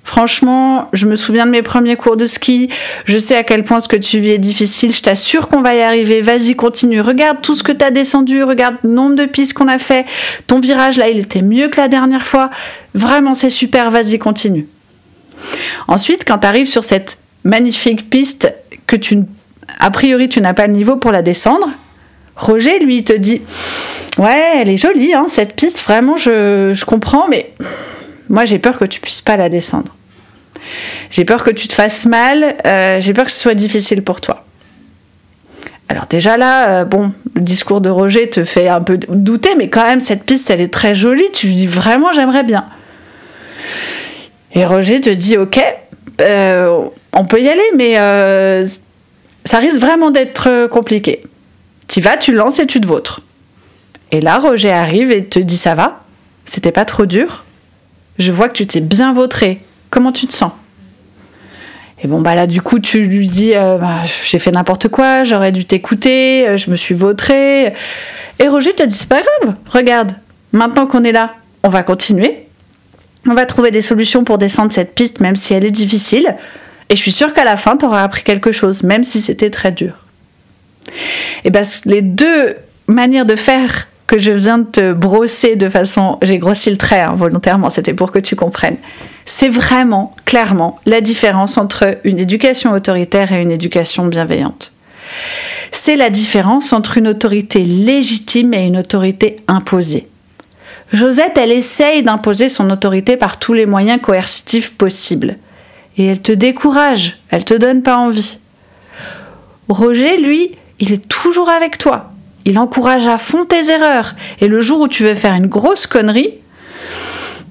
Franchement, 0.05 0.91
je 0.93 1.07
me 1.07 1.17
souviens 1.17 1.47
de 1.47 1.51
mes 1.51 1.63
premiers 1.63 1.97
cours 1.97 2.17
de 2.17 2.27
ski. 2.27 2.69
Je 3.07 3.19
sais 3.19 3.37
à 3.37 3.43
quel 3.43 3.65
point 3.65 3.81
ce 3.81 3.89
que 3.89 3.97
tu 3.97 4.21
vis 4.21 4.33
est 4.33 4.39
difficile. 4.39 4.93
Je 4.93 5.03
t'assure 5.03 5.49
qu'on 5.49 5.63
va 5.63 5.75
y 5.75 5.81
arriver. 5.81 6.21
Vas-y, 6.21 6.55
continue. 6.55 7.01
Regarde 7.01 7.41
tout 7.41 7.57
ce 7.57 7.63
que 7.63 7.73
tu 7.73 7.85
as 7.85 7.91
descendu. 7.91 8.45
Regarde 8.45 8.77
le 8.83 8.91
nombre 8.91 9.17
de 9.17 9.25
pistes 9.25 9.55
qu'on 9.55 9.67
a 9.67 9.79
fait. 9.79 10.05
Ton 10.47 10.61
virage, 10.61 10.99
là, 10.99 11.09
il 11.09 11.19
était 11.19 11.43
mieux 11.43 11.69
que 11.69 11.81
la 11.81 11.89
dernière 11.89 12.27
fois. 12.27 12.51
Vraiment, 12.95 13.35
c'est 13.35 13.51
super. 13.51 13.91
Vas-y, 13.91 14.19
continue. 14.19 14.69
Ensuite, 15.89 16.25
quand 16.27 16.39
tu 16.39 16.47
arrives 16.47 16.69
sur 16.69 16.85
cette 16.85 17.19
magnifique 17.43 18.11
piste 18.11 18.53
que 18.87 18.97
tu, 18.97 19.21
a 19.81 19.91
priori, 19.91 20.29
tu 20.29 20.41
n'as 20.41 20.55
pas 20.55 20.67
le 20.67 20.75
niveau 20.75 20.97
pour 20.97 21.13
la 21.13 21.23
descendre, 21.23 21.71
Roger, 22.37 22.79
lui, 22.79 23.05
te 23.05 23.15
dit 23.15 23.41
Ouais, 24.19 24.53
elle 24.57 24.69
est 24.69 24.77
jolie, 24.77 25.15
hein, 25.15 25.27
cette 25.29 25.57
piste. 25.57 25.81
Vraiment, 25.81 26.17
je, 26.17 26.73
je 26.75 26.85
comprends, 26.85 27.27
mais 27.29 27.53
moi, 28.29 28.45
j'ai 28.45 28.59
peur 28.59 28.79
que 28.79 28.85
tu 28.85 29.01
puisses 29.01 29.23
pas 29.23 29.37
la 29.37 29.49
descendre. 29.49 29.95
J'ai 31.11 31.25
peur 31.25 31.45
que 31.45 31.51
tu 31.51 31.69
te 31.69 31.75
fasses 31.75 32.07
mal, 32.07 32.57
euh, 32.67 33.01
j'ai 33.01 33.13
peur 33.13 33.27
que 33.27 33.33
ce 33.33 33.39
soit 33.39 33.55
difficile 33.55 34.03
pour 34.03 34.21
toi. 34.21 34.45
Alors 35.89 36.07
déjà 36.07 36.39
là, 36.39 36.81
euh, 36.81 36.85
bon, 36.85 37.13
le 37.35 37.43
discours 37.43 37.81
de 37.81 37.91
Roger 37.91 38.31
te 38.31 38.45
fait 38.45 38.69
un 38.69 38.81
peu 38.81 38.97
douter, 38.97 39.51
mais 39.57 39.69
quand 39.69 39.85
même, 39.85 40.01
cette 40.01 40.25
piste, 40.25 40.51
elle 40.51 40.63
est 40.63 40.73
très 40.73 40.95
jolie, 40.95 41.31
tu 41.33 41.49
lui 41.49 41.55
dis 41.55 41.67
vraiment, 41.67 42.13
j'aimerais 42.13 42.43
bien. 42.43 42.65
Et 44.55 44.65
Roger 44.65 45.01
te 45.01 45.11
dit, 45.11 45.37
ok, 45.37 45.61
euh, 46.23 46.81
on 47.13 47.27
peut 47.27 47.43
y 47.43 47.49
aller, 47.49 47.63
mais 47.77 47.95
ça 49.45 49.59
risque 49.59 49.79
vraiment 49.79 50.11
d'être 50.11 50.69
compliqué. 50.69 51.23
Tu 51.89 52.01
vas, 52.01 52.17
tu 52.17 52.33
lances 52.33 52.59
et 52.59 52.67
tu 52.67 52.81
te 52.81 52.87
vautres. 52.87 53.21
Et 54.11 54.21
là, 54.21 54.39
Roger 54.39 54.73
arrive 54.73 55.11
et 55.11 55.25
te 55.27 55.39
dit, 55.39 55.59
ça 55.59 55.75
va 55.75 56.03
C'était 56.47 56.73
pas 56.73 56.85
trop 56.85 57.05
dur 57.05 57.44
je 58.19 58.33
vois 58.33 58.49
que 58.49 58.55
tu 58.55 58.67
t'es 58.67 58.81
bien 58.81 59.13
vautré. 59.13 59.61
Comment 59.91 60.13
tu 60.13 60.27
te 60.27 60.35
sens? 60.35 60.53
Et 62.03 62.07
bon, 62.07 62.21
bah 62.21 62.35
là, 62.35 62.47
du 62.47 62.61
coup, 62.61 62.81
tu 62.81 63.05
lui 63.05 63.29
dis 63.29 63.55
euh, 63.55 63.79
bah, 63.79 64.03
J'ai 64.25 64.39
fait 64.39 64.51
n'importe 64.51 64.89
quoi, 64.89 65.25
j'aurais 65.25 65.53
dû 65.53 65.65
t'écouter, 65.65 66.47
euh, 66.47 66.57
je 66.57 66.71
me 66.71 66.77
suis 66.77 66.95
vautré. 66.95 67.73
Et 68.39 68.49
Roger 68.49 68.75
te 68.75 68.83
dit 68.83 68.95
C'est 68.95 69.09
pas 69.09 69.23
grave, 69.23 69.55
regarde, 69.71 70.13
maintenant 70.53 70.87
qu'on 70.87 71.05
est 71.05 71.13
là, 71.13 71.35
on 71.63 71.69
va 71.69 71.83
continuer. 71.83 72.47
On 73.27 73.33
va 73.33 73.47
trouver 73.47 73.71
des 73.71 73.81
solutions 73.81 74.23
pour 74.23 74.37
descendre 74.37 74.71
cette 74.71 74.95
piste, 74.95 75.21
même 75.21 75.35
si 75.35 75.55
elle 75.55 75.65
est 75.65 75.71
difficile. 75.71 76.37
Et 76.91 76.97
je 76.97 77.01
suis 77.01 77.13
sûre 77.13 77.33
qu'à 77.33 77.45
la 77.45 77.57
fin, 77.57 77.77
tu 77.79 77.87
auras 77.87 78.03
appris 78.03 78.23
quelque 78.23 78.53
chose, 78.53 78.83
même 78.83 79.03
si 79.03 79.23
c'était 79.23 79.49
très 79.49 79.73
dur. 79.73 79.95
Et 81.45 81.51
bien, 81.51 81.63
les 81.87 82.03
deux 82.03 82.57
manières 82.87 83.25
de 83.25 83.35
faire 83.35 83.89
que 84.07 84.19
je 84.19 84.33
viens 84.33 84.59
de 84.59 84.65
te 84.65 84.93
brosser 84.93 85.57
de 85.57 85.69
façon... 85.69 86.19
J'ai 86.23 86.39
grossi 86.39 86.71
le 86.71 86.77
trait 86.77 87.01
hein, 87.01 87.15
volontairement, 87.17 87.71
c'était 87.71 87.95
pour 87.95 88.13
que 88.13 88.19
tu 88.19 88.37
comprennes. 88.37 88.77
C'est 89.27 89.49
vraiment, 89.49 90.15
clairement, 90.25 90.79
la 90.87 91.01
différence 91.01 91.57
entre 91.57 91.99
une 92.05 92.19
éducation 92.19 92.73
autoritaire 92.73 93.33
et 93.33 93.41
une 93.41 93.51
éducation 93.51 94.07
bienveillante. 94.07 94.73
C'est 95.73 95.97
la 95.97 96.11
différence 96.11 96.73
entre 96.73 96.99
une 96.99 97.09
autorité 97.09 97.65
légitime 97.65 98.55
et 98.55 98.67
une 98.67 98.77
autorité 98.77 99.37
imposée. 99.49 100.09
Josette, 100.93 101.37
elle 101.37 101.53
essaye 101.53 102.03
d'imposer 102.03 102.49
son 102.49 102.71
autorité 102.71 103.17
par 103.17 103.39
tous 103.39 103.53
les 103.53 103.67
moyens 103.67 104.01
coercitifs 104.01 104.77
possibles. 104.77 105.37
Et 105.97 106.07
elle 106.07 106.23
te 106.23 106.33
décourage, 106.33 107.19
elle 107.31 107.45
te 107.45 107.55
donne 107.55 107.83
pas 107.83 107.97
envie. 107.97 108.39
Roger, 109.69 110.19
lui, 110.19 110.53
il 110.79 110.93
est 110.93 111.09
toujours 111.09 111.49
avec 111.49 111.79
toi. 111.79 112.14
Il 112.45 112.59
encourage 112.59 113.09
à 113.09 113.19
fond 113.19 113.45
tes 113.45 113.71
erreurs. 113.71 114.15
Et 114.41 114.49
le 114.49 114.61
jour 114.61 114.81
où 114.81 114.89
tu 114.89 115.05
veux 115.05 115.15
faire 115.15 115.35
une 115.35 115.47
grosse 115.47 115.87
connerie, 115.87 116.35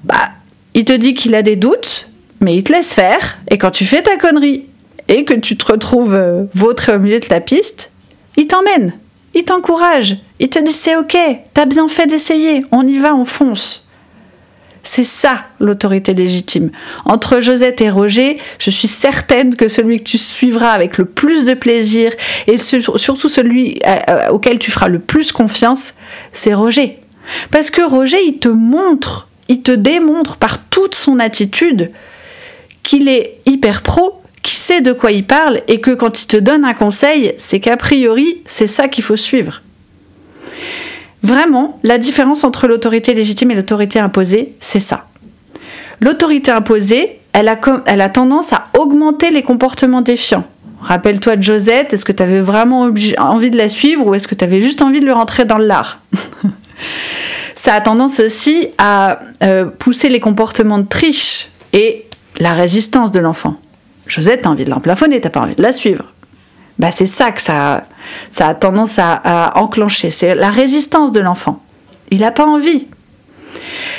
bah, 0.04 0.30
il 0.74 0.84
te 0.84 0.92
dit 0.92 1.14
qu'il 1.14 1.34
a 1.34 1.42
des 1.42 1.56
doutes, 1.56 2.08
mais 2.40 2.56
il 2.56 2.64
te 2.64 2.72
laisse 2.72 2.94
faire. 2.94 3.38
Et 3.50 3.58
quand 3.58 3.70
tu 3.70 3.86
fais 3.86 4.02
ta 4.02 4.16
connerie 4.16 4.66
et 5.08 5.24
que 5.24 5.34
tu 5.34 5.56
te 5.56 5.70
retrouves 5.70 6.14
euh, 6.14 6.44
vautré 6.54 6.94
au 6.94 6.98
milieu 6.98 7.20
de 7.20 7.26
la 7.30 7.40
piste, 7.40 7.90
il 8.36 8.46
t'emmène, 8.46 8.92
il 9.34 9.44
t'encourage, 9.44 10.16
il 10.40 10.48
te 10.48 10.62
dit 10.62 10.72
c'est 10.72 10.96
ok, 10.96 11.16
t'as 11.52 11.66
bien 11.66 11.88
fait 11.88 12.06
d'essayer, 12.06 12.64
on 12.72 12.86
y 12.86 12.98
va, 12.98 13.14
on 13.14 13.24
fonce. 13.24 13.83
C'est 14.84 15.04
ça 15.04 15.46
l'autorité 15.60 16.12
légitime. 16.12 16.70
Entre 17.06 17.40
Josette 17.40 17.80
et 17.80 17.88
Roger, 17.90 18.38
je 18.58 18.70
suis 18.70 18.86
certaine 18.86 19.56
que 19.56 19.68
celui 19.68 19.98
que 19.98 20.04
tu 20.04 20.18
suivras 20.18 20.70
avec 20.70 20.98
le 20.98 21.06
plus 21.06 21.46
de 21.46 21.54
plaisir 21.54 22.12
et 22.46 22.58
surtout 22.58 23.28
celui 23.28 23.80
euh, 23.86 23.96
euh, 24.08 24.28
auquel 24.28 24.58
tu 24.58 24.70
feras 24.70 24.88
le 24.88 24.98
plus 24.98 25.32
confiance, 25.32 25.94
c'est 26.34 26.52
Roger. 26.52 26.98
Parce 27.50 27.70
que 27.70 27.80
Roger, 27.80 28.18
il 28.26 28.38
te 28.38 28.48
montre, 28.48 29.28
il 29.48 29.62
te 29.62 29.72
démontre 29.72 30.36
par 30.36 30.62
toute 30.62 30.94
son 30.94 31.18
attitude 31.18 31.90
qu'il 32.82 33.08
est 33.08 33.38
hyper 33.46 33.82
pro, 33.82 34.20
qu'il 34.42 34.58
sait 34.58 34.82
de 34.82 34.92
quoi 34.92 35.10
il 35.10 35.24
parle 35.24 35.62
et 35.66 35.80
que 35.80 35.92
quand 35.92 36.22
il 36.22 36.26
te 36.26 36.36
donne 36.36 36.66
un 36.66 36.74
conseil, 36.74 37.34
c'est 37.38 37.58
qu'a 37.58 37.78
priori, 37.78 38.42
c'est 38.44 38.66
ça 38.66 38.88
qu'il 38.88 39.02
faut 39.02 39.16
suivre. 39.16 39.62
Vraiment, 41.24 41.80
la 41.82 41.96
différence 41.96 42.44
entre 42.44 42.68
l'autorité 42.68 43.14
légitime 43.14 43.50
et 43.50 43.54
l'autorité 43.54 43.98
imposée, 43.98 44.52
c'est 44.60 44.78
ça. 44.78 45.06
L'autorité 46.00 46.50
imposée, 46.50 47.18
elle 47.32 47.48
a, 47.48 48.08
tendance 48.10 48.52
à 48.52 48.66
augmenter 48.78 49.30
les 49.30 49.42
comportements 49.42 50.02
défiants. 50.02 50.44
Rappelle-toi 50.82 51.36
de 51.36 51.42
Josette, 51.42 51.94
est-ce 51.94 52.04
que 52.04 52.12
tu 52.12 52.22
avais 52.22 52.40
vraiment 52.40 52.82
envie 53.18 53.50
de 53.50 53.56
la 53.56 53.70
suivre 53.70 54.06
ou 54.06 54.14
est-ce 54.14 54.28
que 54.28 54.34
tu 54.34 54.44
avais 54.44 54.60
juste 54.60 54.82
envie 54.82 55.00
de 55.00 55.06
le 55.06 55.14
rentrer 55.14 55.46
dans 55.46 55.56
le 55.56 55.64
lard 55.64 56.00
Ça 57.56 57.72
a 57.72 57.80
tendance 57.80 58.20
aussi 58.20 58.68
à 58.76 59.20
euh, 59.42 59.64
pousser 59.64 60.10
les 60.10 60.20
comportements 60.20 60.78
de 60.78 60.86
triche 60.86 61.48
et 61.72 62.04
la 62.38 62.52
résistance 62.52 63.12
de 63.12 63.20
l'enfant. 63.20 63.56
Josette, 64.06 64.42
t'as 64.42 64.50
envie 64.50 64.66
de 64.66 64.70
l'emplafonner, 64.70 65.22
t'as 65.22 65.30
pas 65.30 65.40
envie 65.40 65.56
de 65.56 65.62
la 65.62 65.72
suivre. 65.72 66.04
Bah, 66.78 66.90
c'est 66.90 67.06
ça 67.06 67.30
que 67.30 67.40
ça, 67.40 67.84
ça 68.30 68.48
a 68.48 68.54
tendance 68.54 68.98
à, 68.98 69.52
enclencher. 69.56 70.10
C'est 70.10 70.34
la 70.34 70.50
résistance 70.50 71.12
de 71.12 71.20
l'enfant. 71.20 71.62
Il 72.10 72.20
n'a 72.20 72.30
pas 72.30 72.46
envie. 72.46 72.86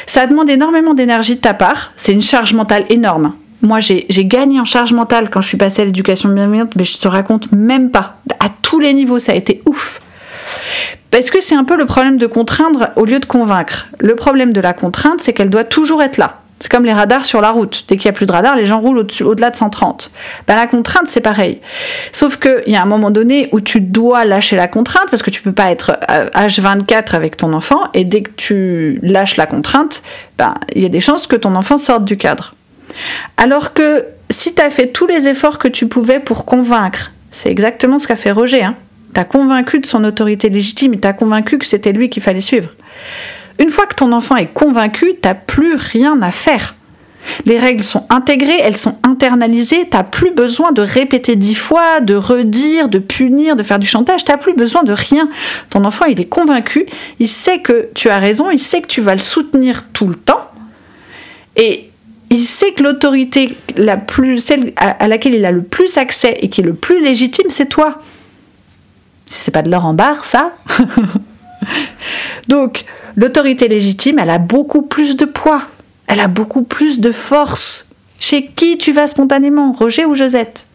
Ça 0.08 0.28
demande 0.28 0.50
énormément 0.50 0.94
d'énergie 0.94 1.36
de 1.36 1.42
ta 1.42 1.54
part. 1.54 1.94
C'est 1.96 2.12
une 2.12 2.22
charge 2.22 2.54
mentale 2.54 2.86
énorme. 2.90 3.34
Moi, 3.62 3.80
j'ai 3.80 4.26
gagné 4.26 4.60
en 4.60 4.66
charge 4.66 4.94
mentale 4.94 5.30
quand 5.30 5.42
je 5.42 5.48
suis 5.48 5.58
passée 5.58 5.82
à 5.82 5.86
l'éducation 5.86 6.30
bienveillante, 6.30 6.76
mais 6.76 6.84
je 6.84 7.00
te 7.00 7.08
raconte 7.08 7.52
même 7.52 7.90
pas. 7.90 8.18
À 8.40 8.50
tous 8.62 8.80
les 8.80 8.94
niveaux, 8.94 9.20
ça 9.20 9.32
a 9.32 9.36
été 9.36 9.62
ouf. 9.66 10.02
Parce 11.10 11.30
que 11.30 11.42
c'est 11.42 11.56
un 11.56 11.64
peu 11.64 11.78
le 11.78 11.86
problème 11.86 12.18
de 12.18 12.28
contraindre 12.28 12.90
au 12.96 13.06
lieu 13.06 13.20
de 13.20 13.26
convaincre. 13.26 13.88
Le 14.00 14.16
problème 14.16 14.54
de 14.54 14.62
la 14.62 14.74
contrainte, 14.74 15.22
c'est 15.22 15.34
qu'elle 15.34 15.50
doit 15.50 15.64
toujours 15.64 16.04
être 16.04 16.18
là. 16.18 16.42
C'est 16.60 16.72
comme 16.72 16.86
les 16.86 16.94
radars 16.94 17.26
sur 17.26 17.42
la 17.42 17.52
route. 17.52 17.86
Dès 17.88 17.98
qu'il 17.98 18.10
n'y 18.10 18.16
a 18.16 18.18
plus 18.18 18.26
de 18.26 18.32
radars, 18.32 18.56
les 18.56 18.66
gens 18.66 18.80
roulent 18.80 19.06
au-delà 19.22 19.50
de 19.50 19.56
130. 19.56 20.10
Ben, 20.48 20.56
la 20.56 20.68
contrainte, 20.68 21.08
c'est 21.08 21.22
pareil. 21.22 21.60
Sauf 22.14 22.40
qu'il 22.40 22.64
y 22.68 22.76
a 22.76 22.82
un 22.82 22.86
moment 22.86 23.12
donné 23.12 23.50
où 23.52 23.60
tu 23.60 23.82
dois 23.82 24.24
lâcher 24.24 24.56
la 24.56 24.68
contrainte 24.68 25.10
parce 25.12 25.22
que 25.22 25.30
tu 25.30 25.42
peux 25.42 25.52
pas 25.52 25.70
être 25.72 26.00
H24 26.34 27.14
avec 27.14 27.36
ton 27.36 27.52
enfant 27.54 27.82
et 27.94 28.06
dès 28.06 28.22
que 28.22 28.32
tu 28.38 29.00
lâches 29.04 29.36
la 29.36 29.48
contrainte, 29.48 30.02
ben, 30.38 30.56
il 30.74 30.82
y 30.82 30.86
a 30.86 30.90
des 30.90 31.02
chances 31.02 31.28
que 31.28 31.36
ton 31.36 31.56
enfant 31.56 31.78
sorte 31.78 32.06
du 32.06 32.16
cadre. 32.16 32.56
Alors 33.38 33.74
que 33.74 34.06
si 34.30 34.56
tu 34.56 34.62
as 34.62 34.70
fait 34.70 34.88
tous 34.88 35.08
les 35.08 35.28
efforts 35.28 35.60
que 35.60 35.68
tu 35.68 35.88
pouvais 35.88 36.20
pour 36.20 36.46
convaincre, 36.46 37.12
c'est 37.32 37.52
exactement 37.52 38.00
ce 38.00 38.08
qu'a 38.08 38.16
fait 38.16 38.32
Roger. 38.32 38.64
Hein. 38.64 38.76
Tu 39.14 39.20
as 39.20 39.26
convaincu 39.26 39.80
de 39.80 39.86
son 39.86 40.04
autorité 40.04 40.50
légitime 40.50 40.94
et 40.94 41.00
tu 41.00 41.08
as 41.08 41.14
convaincu 41.14 41.58
que 41.58 41.66
c'était 41.66 41.92
lui 41.92 42.10
qu'il 42.10 42.24
fallait 42.24 42.42
suivre. 42.42 42.70
Une 43.60 43.70
fois 43.70 43.86
que 43.86 43.96
ton 43.96 44.12
enfant 44.12 44.36
est 44.36 44.54
convaincu, 44.54 45.14
t'as 45.22 45.34
plus 45.34 45.76
rien 45.76 46.22
à 46.22 46.32
faire. 46.32 46.76
Les 47.46 47.58
règles 47.58 47.84
sont 47.84 48.06
intégrées, 48.10 48.60
elles 48.62 48.78
sont 48.78 48.98
internalisées, 49.04 49.88
t'as 49.90 50.04
plus 50.04 50.32
besoin 50.32 50.72
de 50.72 50.82
répéter 50.82 51.36
dix 51.36 51.56
fois, 51.56 52.00
de 52.00 52.16
redire, 52.16 52.88
de 52.88 53.00
punir, 53.00 53.56
de 53.56 53.64
faire 53.64 53.80
du 53.80 53.88
chantage, 53.88 54.24
t'as 54.24 54.38
plus 54.38 54.54
besoin 54.54 54.84
de 54.84 54.92
rien. 54.92 55.30
Ton 55.70 55.86
enfant, 55.86 56.06
il 56.06 56.20
est 56.20 56.26
convaincu, 56.26 56.86
il 57.20 57.28
sait 57.28 57.60
que 57.60 57.90
tu 57.96 58.10
as 58.10 58.20
raison, 58.20 58.52
il 58.52 58.60
sait 58.60 58.82
que 58.82 58.88
tu 58.88 59.02
vas 59.02 59.16
le 59.16 59.22
soutenir 59.22 59.86
tout 59.92 60.08
le 60.08 60.16
temps, 60.16 60.52
et 61.56 61.90
il 62.30 62.44
sait 62.44 62.72
que 62.74 62.84
l'autorité 62.84 63.58
la 63.76 63.98
plus, 63.98 64.40
celle 64.40 64.74
à 64.76 65.08
laquelle 65.08 65.36
il 65.36 65.46
a 65.46 65.52
le 65.52 65.64
plus 65.64 65.98
accès 65.98 66.38
et 66.42 66.50
qui 66.50 66.62
est 66.62 66.66
le 66.66 66.74
plus 66.74 67.04
légitime, 67.04 67.50
c'est 67.50 67.68
toi. 67.68 68.02
Si 69.26 69.46
c'est 69.46 69.52
pas 69.52 69.62
de 69.62 69.72
l'or 69.72 69.86
en 69.86 69.94
barre, 69.94 70.26
ça. 70.26 70.56
Donc, 72.48 72.86
L'autorité 73.16 73.68
légitime, 73.68 74.20
elle 74.20 74.30
a 74.30 74.40
beaucoup 74.40 74.82
plus 74.82 75.16
de 75.16 75.26
poids, 75.26 75.62
elle 76.08 76.20
a 76.20 76.28
beaucoup 76.28 76.64
plus 76.64 77.00
de 77.00 77.12
force. 77.12 77.90
Chez 78.20 78.48
qui 78.48 78.78
tu 78.78 78.92
vas 78.92 79.08
spontanément, 79.08 79.72
Roger 79.72 80.06
ou 80.06 80.16
Josette? 80.16 80.66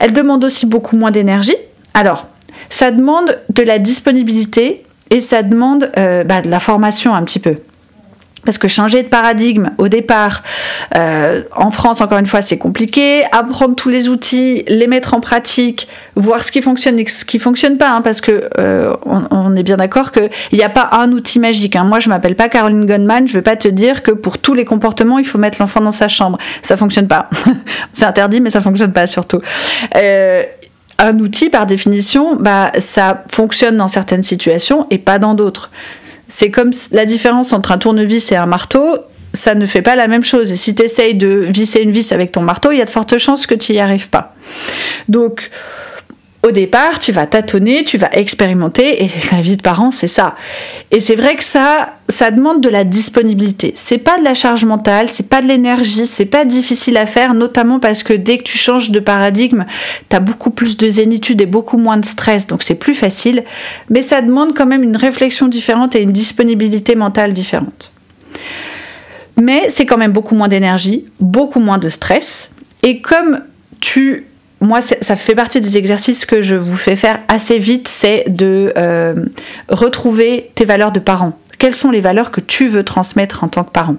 Elle 0.00 0.12
demande 0.12 0.44
aussi 0.44 0.66
beaucoup 0.66 0.96
moins 0.96 1.10
d'énergie. 1.10 1.56
Alors, 1.94 2.28
ça 2.68 2.90
demande 2.90 3.38
de 3.50 3.62
la 3.62 3.78
disponibilité 3.78 4.84
et 5.10 5.20
ça 5.20 5.42
demande 5.42 5.90
euh, 5.96 6.24
bah, 6.24 6.42
de 6.42 6.50
la 6.50 6.60
formation 6.60 7.14
un 7.14 7.22
petit 7.22 7.38
peu. 7.38 7.56
Parce 8.44 8.58
que 8.58 8.68
changer 8.68 9.02
de 9.02 9.08
paradigme 9.08 9.70
au 9.78 9.88
départ, 9.88 10.42
euh, 10.96 11.42
en 11.56 11.70
France 11.70 12.00
encore 12.00 12.18
une 12.18 12.26
fois 12.26 12.42
c'est 12.42 12.58
compliqué, 12.58 13.24
apprendre 13.32 13.74
tous 13.74 13.88
les 13.88 14.08
outils, 14.08 14.64
les 14.68 14.86
mettre 14.86 15.14
en 15.14 15.20
pratique, 15.20 15.88
voir 16.16 16.44
ce 16.44 16.52
qui 16.52 16.62
fonctionne 16.62 16.98
et 16.98 17.06
ce 17.06 17.24
qui 17.24 17.38
fonctionne 17.38 17.78
pas, 17.78 17.90
hein, 17.90 18.02
parce 18.02 18.20
que 18.20 18.48
euh, 18.58 18.94
on, 19.06 19.56
est 19.56 19.62
bien 19.62 19.76
d'accord 19.76 20.12
qu'il 20.12 20.30
n'y 20.52 20.62
a 20.62 20.68
pas 20.68 20.90
un 20.92 21.12
outil 21.12 21.38
magique. 21.38 21.76
Hein. 21.76 21.84
Moi 21.84 22.00
je 22.00 22.08
m'appelle 22.08 22.36
pas 22.36 22.48
Caroline 22.48 22.86
Gunman, 22.86 23.28
je 23.28 23.32
vais 23.32 23.42
pas 23.42 23.56
te 23.56 23.68
dire 23.68 24.02
que 24.02 24.10
pour 24.10 24.38
tous 24.38 24.54
les 24.54 24.64
comportements 24.64 25.18
il 25.18 25.26
faut 25.26 25.38
mettre 25.38 25.58
l'enfant 25.60 25.80
dans 25.80 25.92
sa 25.92 26.08
chambre, 26.08 26.38
ça 26.62 26.76
fonctionne 26.76 27.08
pas. 27.08 27.30
c'est 27.92 28.04
interdit 28.04 28.40
mais 28.40 28.50
ça 28.50 28.60
fonctionne 28.60 28.92
pas 28.92 29.06
surtout. 29.06 29.40
Euh, 29.96 30.42
un 30.98 31.18
outil 31.18 31.50
par 31.50 31.66
définition, 31.66 32.36
bah 32.36 32.72
ça 32.78 33.24
fonctionne 33.28 33.76
dans 33.76 33.88
certaines 33.88 34.22
situations 34.22 34.86
et 34.90 34.98
pas 34.98 35.18
dans 35.18 35.34
d'autres. 35.34 35.70
C'est 36.28 36.50
comme 36.50 36.70
la 36.90 37.04
différence 37.04 37.52
entre 37.52 37.72
un 37.72 37.78
tournevis 37.78 38.32
et 38.32 38.36
un 38.36 38.46
marteau, 38.46 38.98
ça 39.34 39.54
ne 39.54 39.66
fait 39.66 39.82
pas 39.82 39.96
la 39.96 40.06
même 40.06 40.24
chose. 40.24 40.52
Et 40.52 40.56
si 40.56 40.74
tu 40.74 40.82
essayes 40.82 41.14
de 41.14 41.46
visser 41.48 41.80
une 41.80 41.90
vis 41.90 42.12
avec 42.12 42.32
ton 42.32 42.40
marteau, 42.40 42.70
il 42.72 42.78
y 42.78 42.82
a 42.82 42.84
de 42.84 42.90
fortes 42.90 43.18
chances 43.18 43.46
que 43.46 43.54
tu 43.54 43.72
n'y 43.72 43.80
arrives 43.80 44.08
pas. 44.08 44.34
Donc, 45.08 45.50
au 46.44 46.50
départ, 46.50 46.98
tu 46.98 47.10
vas 47.10 47.26
tâtonner, 47.26 47.84
tu 47.84 47.96
vas 47.96 48.10
expérimenter, 48.12 49.02
et 49.02 49.08
la 49.32 49.40
vie 49.40 49.56
de 49.56 49.62
parent, 49.62 49.90
c'est 49.90 50.08
ça. 50.08 50.36
Et 50.90 51.00
c'est 51.00 51.14
vrai 51.14 51.36
que 51.36 51.42
ça, 51.42 51.94
ça 52.10 52.30
demande 52.30 52.60
de 52.60 52.68
la 52.68 52.84
disponibilité. 52.84 53.72
C'est 53.74 53.98
pas 53.98 54.18
de 54.18 54.24
la 54.24 54.34
charge 54.34 54.66
mentale, 54.66 55.08
c'est 55.08 55.30
pas 55.30 55.40
de 55.40 55.46
l'énergie, 55.46 56.06
c'est 56.06 56.26
pas 56.26 56.44
difficile 56.44 56.98
à 56.98 57.06
faire, 57.06 57.32
notamment 57.32 57.80
parce 57.80 58.02
que 58.02 58.12
dès 58.12 58.36
que 58.36 58.42
tu 58.42 58.58
changes 58.58 58.90
de 58.90 59.00
paradigme, 59.00 59.64
tu 60.10 60.16
as 60.16 60.20
beaucoup 60.20 60.50
plus 60.50 60.76
de 60.76 60.86
zénitude 60.86 61.40
et 61.40 61.46
beaucoup 61.46 61.78
moins 61.78 61.96
de 61.96 62.04
stress, 62.04 62.46
donc 62.46 62.62
c'est 62.62 62.74
plus 62.74 62.94
facile. 62.94 63.42
Mais 63.88 64.02
ça 64.02 64.20
demande 64.20 64.54
quand 64.54 64.66
même 64.66 64.82
une 64.82 64.98
réflexion 64.98 65.48
différente 65.48 65.96
et 65.96 66.02
une 66.02 66.12
disponibilité 66.12 66.94
mentale 66.94 67.32
différente. 67.32 67.90
Mais 69.40 69.70
c'est 69.70 69.86
quand 69.86 69.96
même 69.96 70.12
beaucoup 70.12 70.34
moins 70.34 70.48
d'énergie, 70.48 71.06
beaucoup 71.20 71.58
moins 71.58 71.78
de 71.78 71.88
stress. 71.88 72.50
Et 72.82 73.00
comme 73.00 73.40
tu 73.80 74.26
moi, 74.60 74.80
ça 74.80 75.16
fait 75.16 75.34
partie 75.34 75.60
des 75.60 75.76
exercices 75.76 76.24
que 76.24 76.40
je 76.40 76.54
vous 76.54 76.76
fais 76.76 76.96
faire 76.96 77.20
assez 77.28 77.58
vite, 77.58 77.88
c'est 77.88 78.24
de 78.28 78.72
euh, 78.78 79.14
retrouver 79.68 80.50
tes 80.54 80.64
valeurs 80.64 80.92
de 80.92 81.00
parent. 81.00 81.38
Quelles 81.58 81.74
sont 81.74 81.90
les 81.90 82.00
valeurs 82.00 82.30
que 82.30 82.40
tu 82.40 82.66
veux 82.66 82.82
transmettre 82.82 83.44
en 83.44 83.48
tant 83.48 83.64
que 83.64 83.70
parent? 83.70 83.96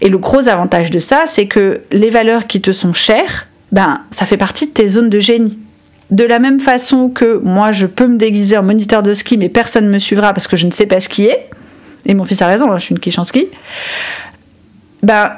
Et 0.00 0.08
le 0.08 0.18
gros 0.18 0.48
avantage 0.48 0.90
de 0.90 0.98
ça, 0.98 1.24
c'est 1.26 1.46
que 1.46 1.82
les 1.92 2.10
valeurs 2.10 2.46
qui 2.46 2.60
te 2.60 2.72
sont 2.72 2.92
chères, 2.92 3.46
ben, 3.72 4.02
ça 4.10 4.26
fait 4.26 4.36
partie 4.36 4.68
de 4.68 4.72
tes 4.72 4.88
zones 4.88 5.10
de 5.10 5.18
génie. 5.18 5.58
De 6.10 6.24
la 6.24 6.38
même 6.38 6.60
façon 6.60 7.08
que 7.08 7.38
moi, 7.38 7.72
je 7.72 7.86
peux 7.86 8.06
me 8.06 8.16
déguiser 8.16 8.56
en 8.56 8.62
moniteur 8.62 9.02
de 9.02 9.14
ski, 9.14 9.36
mais 9.36 9.48
personne 9.48 9.86
ne 9.86 9.90
me 9.90 9.98
suivra 9.98 10.32
parce 10.32 10.46
que 10.46 10.56
je 10.56 10.66
ne 10.66 10.70
sais 10.70 10.86
pas 10.86 11.00
skier. 11.00 11.34
Et 12.06 12.14
mon 12.14 12.24
fils 12.24 12.42
a 12.42 12.46
raison, 12.46 12.70
hein, 12.70 12.78
je 12.78 12.84
suis 12.84 12.94
une 12.94 13.00
quiche 13.00 13.18
en 13.18 13.24
ski. 13.24 13.48
Ben, 15.02 15.32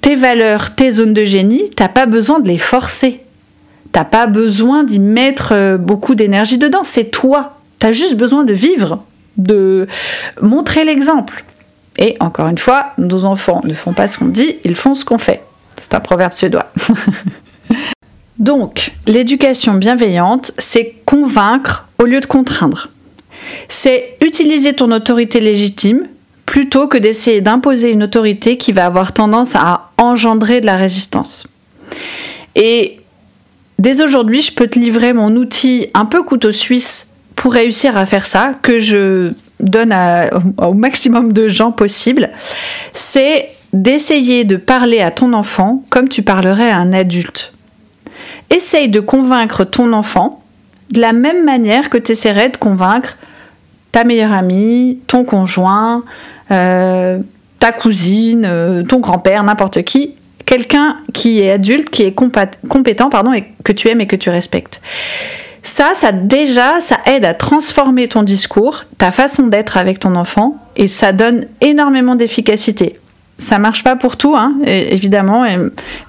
tes 0.00 0.14
valeurs, 0.14 0.74
tes 0.74 0.90
zones 0.90 1.14
de 1.14 1.24
génie, 1.24 1.70
t'as 1.74 1.88
pas 1.88 2.06
besoin 2.06 2.40
de 2.40 2.48
les 2.48 2.58
forcer 2.58 3.20
T'as 3.96 4.04
pas 4.04 4.26
besoin 4.26 4.84
d'y 4.84 4.98
mettre 4.98 5.52
euh, 5.52 5.78
beaucoup 5.78 6.14
d'énergie 6.14 6.58
dedans, 6.58 6.82
c'est 6.84 7.10
toi. 7.10 7.56
T'as 7.78 7.92
juste 7.92 8.14
besoin 8.18 8.44
de 8.44 8.52
vivre, 8.52 9.02
de 9.38 9.88
montrer 10.42 10.84
l'exemple. 10.84 11.46
Et 11.96 12.14
encore 12.20 12.48
une 12.48 12.58
fois, 12.58 12.92
nos 12.98 13.24
enfants 13.24 13.62
ne 13.64 13.72
font 13.72 13.94
pas 13.94 14.06
ce 14.06 14.18
qu'on 14.18 14.26
dit, 14.26 14.58
ils 14.64 14.76
font 14.76 14.92
ce 14.92 15.06
qu'on 15.06 15.16
fait. 15.16 15.42
C'est 15.80 15.94
un 15.94 16.00
proverbe 16.00 16.34
suédois. 16.34 16.66
Donc, 18.38 18.92
l'éducation 19.06 19.72
bienveillante, 19.72 20.52
c'est 20.58 20.96
convaincre 21.06 21.88
au 21.98 22.04
lieu 22.04 22.20
de 22.20 22.26
contraindre. 22.26 22.90
C'est 23.70 24.18
utiliser 24.20 24.74
ton 24.74 24.92
autorité 24.92 25.40
légitime 25.40 26.06
plutôt 26.44 26.86
que 26.86 26.98
d'essayer 26.98 27.40
d'imposer 27.40 27.92
une 27.92 28.02
autorité 28.02 28.58
qui 28.58 28.72
va 28.72 28.84
avoir 28.84 29.14
tendance 29.14 29.56
à 29.56 29.88
engendrer 29.96 30.60
de 30.60 30.66
la 30.66 30.76
résistance. 30.76 31.46
Et 32.56 32.98
Dès 33.78 34.02
aujourd'hui, 34.02 34.42
je 34.42 34.52
peux 34.52 34.66
te 34.66 34.78
livrer 34.78 35.12
mon 35.12 35.36
outil 35.36 35.88
un 35.94 36.06
peu 36.06 36.22
couteau 36.22 36.52
suisse 36.52 37.12
pour 37.34 37.52
réussir 37.52 37.96
à 37.96 38.06
faire 38.06 38.26
ça, 38.26 38.52
que 38.62 38.78
je 38.78 39.32
donne 39.60 39.94
au 40.58 40.74
maximum 40.74 41.32
de 41.32 41.48
gens 41.48 41.72
possible. 41.72 42.30
C'est 42.94 43.48
d'essayer 43.72 44.44
de 44.44 44.56
parler 44.56 45.00
à 45.00 45.10
ton 45.10 45.32
enfant 45.32 45.82
comme 45.90 46.08
tu 46.08 46.22
parlerais 46.22 46.70
à 46.70 46.78
un 46.78 46.92
adulte. 46.92 47.52
Essaye 48.48 48.88
de 48.88 49.00
convaincre 49.00 49.64
ton 49.64 49.92
enfant 49.92 50.42
de 50.90 51.00
la 51.00 51.12
même 51.12 51.44
manière 51.44 51.90
que 51.90 51.98
tu 51.98 52.12
essaierais 52.12 52.48
de 52.48 52.56
convaincre 52.56 53.18
ta 53.92 54.04
meilleure 54.04 54.32
amie, 54.32 55.00
ton 55.06 55.24
conjoint, 55.24 56.04
euh, 56.50 57.18
ta 57.58 57.72
cousine, 57.72 58.44
euh, 58.46 58.82
ton 58.82 59.00
grand-père, 59.00 59.42
n'importe 59.42 59.82
qui, 59.82 60.14
quelqu'un 60.46 60.98
qui 61.12 61.40
est 61.40 61.50
adulte, 61.50 61.90
qui 61.90 62.04
est 62.04 62.12
compétent, 62.12 63.10
pardon, 63.10 63.32
et 63.32 63.44
que 63.64 63.72
tu 63.72 63.88
aimes 63.88 64.00
et 64.00 64.06
que 64.06 64.16
tu 64.16 64.30
respectes. 64.30 64.80
Ça, 65.62 65.92
ça 65.94 66.12
déjà, 66.12 66.80
ça 66.80 66.98
aide 67.06 67.24
à 67.24 67.34
transformer 67.34 68.06
ton 68.06 68.22
discours, 68.22 68.84
ta 68.98 69.10
façon 69.10 69.48
d'être 69.48 69.76
avec 69.76 69.98
ton 69.98 70.14
enfant, 70.14 70.56
et 70.76 70.86
ça 70.86 71.12
donne 71.12 71.46
énormément 71.60 72.14
d'efficacité. 72.14 72.94
Ça 73.38 73.58
marche 73.58 73.84
pas 73.84 73.96
pour 73.96 74.16
tout, 74.16 74.34
hein, 74.34 74.54
évidemment. 74.64 75.44
Et 75.44 75.58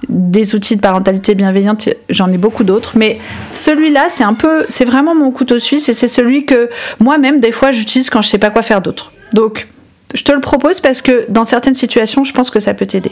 des 0.08 0.54
outils 0.54 0.76
de 0.76 0.80
parentalité 0.80 1.34
bienveillante, 1.34 1.88
j'en 2.08 2.32
ai 2.32 2.38
beaucoup 2.38 2.64
d'autres, 2.64 2.92
mais 2.96 3.18
celui-là, 3.52 4.06
c'est 4.08 4.24
un 4.24 4.34
peu, 4.34 4.64
c'est 4.68 4.86
vraiment 4.86 5.14
mon 5.14 5.32
couteau 5.32 5.58
suisse, 5.58 5.88
et 5.88 5.92
c'est 5.92 6.08
celui 6.08 6.46
que 6.46 6.70
moi-même 7.00 7.40
des 7.40 7.52
fois 7.52 7.72
j'utilise 7.72 8.08
quand 8.08 8.22
je 8.22 8.28
sais 8.28 8.38
pas 8.38 8.50
quoi 8.50 8.62
faire 8.62 8.80
d'autre. 8.80 9.12
Donc, 9.34 9.66
je 10.14 10.22
te 10.22 10.32
le 10.32 10.40
propose 10.40 10.80
parce 10.80 11.02
que 11.02 11.26
dans 11.28 11.44
certaines 11.44 11.74
situations, 11.74 12.24
je 12.24 12.32
pense 12.32 12.48
que 12.48 12.60
ça 12.60 12.72
peut 12.72 12.86
t'aider. 12.86 13.10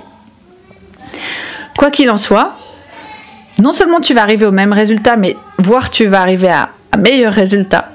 Quoi 1.76 1.90
qu'il 1.90 2.10
en 2.10 2.16
soit, 2.16 2.56
non 3.60 3.72
seulement 3.72 4.00
tu 4.00 4.14
vas 4.14 4.22
arriver 4.22 4.46
au 4.46 4.52
même 4.52 4.72
résultat, 4.72 5.16
mais 5.16 5.36
voire 5.58 5.90
tu 5.90 6.06
vas 6.06 6.20
arriver 6.20 6.48
à 6.48 6.70
un 6.92 6.98
meilleur 6.98 7.32
résultat, 7.32 7.90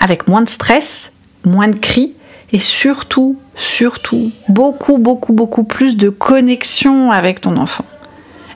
avec 0.00 0.28
moins 0.28 0.42
de 0.42 0.48
stress, 0.48 1.12
moins 1.44 1.68
de 1.68 1.76
cris, 1.76 2.14
et 2.52 2.58
surtout, 2.58 3.36
surtout, 3.56 4.30
beaucoup, 4.48 4.98
beaucoup, 4.98 5.32
beaucoup 5.32 5.64
plus 5.64 5.96
de 5.96 6.08
connexion 6.08 7.10
avec 7.10 7.40
ton 7.40 7.56
enfant. 7.56 7.84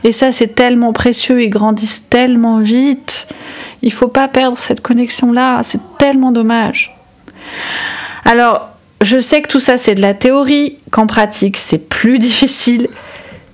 Et 0.05 0.13
ça, 0.13 0.33
c'est 0.33 0.55
tellement 0.55 0.93
précieux, 0.93 1.43
ils 1.43 1.51
grandissent 1.51 2.09
tellement 2.09 2.61
vite. 2.61 3.27
Il 3.83 3.93
faut 3.93 4.09
pas 4.09 4.29
perdre 4.29 4.57
cette 4.57 4.81
connexion-là, 4.81 5.63
c'est 5.65 5.81
tellement 5.99 6.31
dommage. 6.31 6.97
Alors, 8.25 8.71
je 9.01 9.21
sais 9.21 9.43
que 9.43 9.49
tout 9.49 9.61
ça, 9.61 9.79
c'est 9.79 9.95
de 9.95 10.01
la 10.01 10.15
théorie, 10.15 10.79
qu'en 10.91 11.07
pratique, 11.07 11.57
c'est 11.57 11.89
plus 11.89 12.19
difficile. 12.21 12.89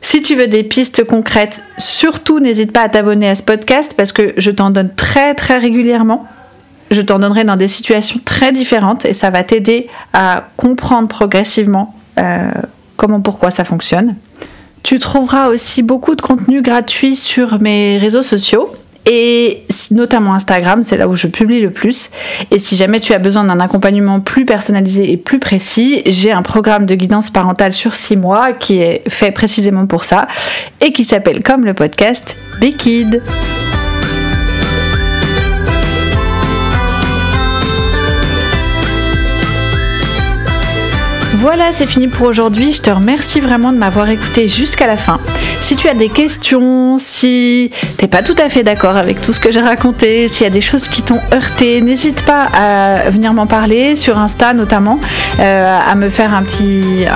Si 0.04 0.20
tu 0.20 0.36
veux 0.36 0.48
des 0.48 0.62
pistes 0.62 1.02
concrètes, 1.02 1.62
surtout 1.78 2.38
n'hésite 2.38 2.72
pas 2.72 2.82
à 2.82 2.88
t'abonner 2.90 3.26
à 3.30 3.34
ce 3.34 3.42
podcast 3.42 3.94
parce 3.96 4.12
que 4.12 4.34
je 4.36 4.50
t'en 4.50 4.68
donne 4.68 4.94
très 4.94 5.34
très 5.34 5.56
régulièrement. 5.56 6.26
Je 6.90 7.00
t'en 7.00 7.18
donnerai 7.18 7.44
dans 7.44 7.56
des 7.56 7.68
situations 7.68 8.20
très 8.22 8.52
différentes 8.52 9.06
et 9.06 9.14
ça 9.14 9.30
va 9.30 9.42
t'aider 9.42 9.88
à 10.12 10.44
comprendre 10.58 11.08
progressivement 11.08 11.94
euh, 12.18 12.50
comment, 12.98 13.22
pourquoi 13.22 13.50
ça 13.50 13.64
fonctionne. 13.64 14.14
Tu 14.82 14.98
trouveras 14.98 15.48
aussi 15.48 15.82
beaucoup 15.82 16.14
de 16.14 16.20
contenu 16.20 16.60
gratuit 16.60 17.16
sur 17.16 17.60
mes 17.62 17.96
réseaux 17.96 18.22
sociaux 18.22 18.70
et 19.06 19.62
notamment 19.90 20.34
Instagram, 20.34 20.82
c'est 20.82 20.96
là 20.96 21.08
où 21.08 21.16
je 21.16 21.26
publie 21.26 21.60
le 21.60 21.70
plus. 21.70 22.10
Et 22.50 22.58
si 22.58 22.76
jamais 22.76 23.00
tu 23.00 23.12
as 23.12 23.18
besoin 23.18 23.44
d'un 23.44 23.60
accompagnement 23.60 24.20
plus 24.20 24.44
personnalisé 24.44 25.10
et 25.10 25.16
plus 25.16 25.38
précis, 25.38 26.02
j'ai 26.06 26.32
un 26.32 26.42
programme 26.42 26.86
de 26.86 26.94
guidance 26.94 27.30
parentale 27.30 27.72
sur 27.72 27.94
6 27.94 28.16
mois 28.16 28.52
qui 28.52 28.78
est 28.78 29.02
fait 29.08 29.30
précisément 29.30 29.86
pour 29.86 30.04
ça 30.04 30.26
et 30.80 30.92
qui 30.92 31.04
s'appelle 31.04 31.42
comme 31.42 31.64
le 31.64 31.74
podcast 31.74 32.36
Big 32.60 32.76
Kid. 32.76 33.22
Voilà, 41.44 41.72
c'est 41.72 41.85
fini 41.85 42.09
pour 42.09 42.26
aujourd'hui. 42.26 42.72
Je 42.72 42.80
te 42.80 42.88
remercie 42.88 43.38
vraiment 43.38 43.70
de 43.70 43.76
m'avoir 43.76 44.09
écouté 44.09 44.48
jusqu'à 44.48 44.87
la 44.87 44.96
fin. 44.96 45.20
Si 45.61 45.76
tu 45.76 45.88
as 45.90 45.94
des 45.94 46.09
questions, 46.09 46.96
si 46.98 47.70
t'es 47.98 48.07
pas 48.07 48.22
tout 48.22 48.35
à 48.42 48.48
fait 48.48 48.62
d'accord 48.62 48.96
avec 48.96 49.20
tout 49.20 49.35
ce 49.35 49.40
que 49.40 49.52
j'ai 49.52 49.61
raconté, 49.61 50.28
s'il 50.28 50.44
y 50.44 50.46
a 50.46 50.50
des 50.50 50.62
choses 50.62 50.88
qui 50.88 51.02
t'ont 51.02 51.20
heurté, 51.35 51.83
n'hésite 51.83 52.24
pas 52.24 52.44
à 52.44 53.11
venir 53.11 53.35
m'en 53.35 53.46
parler 53.46 53.94
sur 53.94 54.18
Insta 54.18 54.54
notamment, 54.54 54.98
euh, 55.38 55.78
à 55.87 55.94
me 55.96 56.09
faire 56.09 56.35
un 56.35 56.42
petit, 56.44 57.07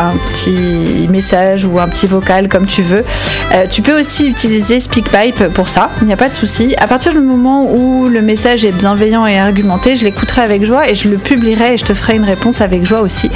message 1.08 1.64
ou 1.64 1.78
un 1.80 1.88
petit 1.88 2.06
vocal 2.06 2.48
comme 2.48 2.66
tu 2.66 2.82
veux. 2.82 3.04
Euh, 3.52 3.64
tu 3.70 3.80
peux 3.80 3.98
aussi 3.98 4.26
utiliser 4.26 4.78
SpeakPipe 4.78 5.44
pour 5.54 5.70
ça, 5.70 5.88
il 6.02 6.06
n'y 6.06 6.12
a 6.12 6.18
pas 6.18 6.28
de 6.28 6.34
souci. 6.34 6.74
À 6.76 6.86
partir 6.86 7.12
du 7.12 7.20
moment 7.20 7.64
où 7.72 8.08
le 8.08 8.20
message 8.20 8.62
est 8.66 8.72
bienveillant 8.72 9.26
et 9.26 9.38
argumenté, 9.38 9.96
je 9.96 10.04
l'écouterai 10.04 10.42
avec 10.42 10.66
joie 10.66 10.86
et 10.86 10.94
je 10.94 11.08
le 11.08 11.16
publierai 11.16 11.74
et 11.74 11.76
je 11.78 11.86
te 11.86 11.94
ferai 11.94 12.16
une 12.16 12.24
réponse 12.24 12.60
avec 12.60 12.84
joie 12.84 13.00
aussi. 13.00 13.30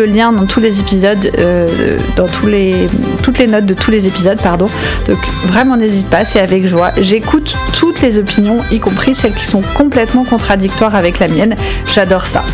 Le 0.00 0.06
lien 0.06 0.32
dans 0.32 0.46
tous 0.46 0.60
les 0.60 0.80
épisodes, 0.80 1.30
euh, 1.38 1.98
dans 2.16 2.26
toutes 2.26 2.48
les 3.38 3.46
notes 3.46 3.66
de 3.66 3.74
tous 3.74 3.90
les 3.90 4.06
épisodes, 4.06 4.40
pardon. 4.40 4.66
Donc 5.06 5.18
vraiment 5.46 5.76
n'hésite 5.76 6.08
pas, 6.08 6.24
c'est 6.24 6.40
avec 6.40 6.66
joie. 6.66 6.92
J'écoute 6.98 7.56
toutes 7.78 8.00
les 8.00 8.18
opinions, 8.18 8.60
y 8.70 8.80
compris 8.80 9.14
celles 9.14 9.34
qui 9.34 9.46
sont 9.46 9.62
complètement 9.74 10.24
contradictoires 10.24 10.94
avec 10.94 11.18
la 11.18 11.28
mienne. 11.28 11.54
J'adore 11.92 12.26
ça. 12.26 12.44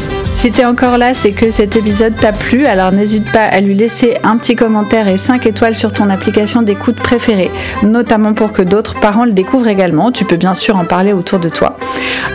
Si 0.47 0.53
t'es 0.53 0.65
encore 0.65 0.97
là, 0.97 1.13
c'est 1.13 1.33
que 1.33 1.51
cet 1.51 1.75
épisode 1.75 2.15
t'a 2.15 2.31
plu, 2.31 2.67
alors 2.67 2.93
n'hésite 2.93 3.33
pas 3.33 3.47
à 3.47 3.61
lui 3.61 3.75
laisser 3.75 4.17
un 4.23 4.37
petit 4.37 4.55
commentaire 4.55 5.09
et 5.09 5.19
5 5.19 5.45
étoiles 5.45 5.75
sur 5.75 5.93
ton 5.93 6.09
application 6.09 6.63
d'écoute 6.63 6.95
préférée, 6.95 7.51
notamment 7.83 8.33
pour 8.33 8.53
que 8.53 8.63
d'autres 8.63 8.95
parents 9.01 9.25
le 9.25 9.33
découvrent 9.33 9.67
également. 9.67 10.13
Tu 10.13 10.25
peux 10.25 10.37
bien 10.37 10.55
sûr 10.55 10.77
en 10.77 10.85
parler 10.85 11.13
autour 11.13 11.41
de 11.41 11.49
toi. 11.49 11.77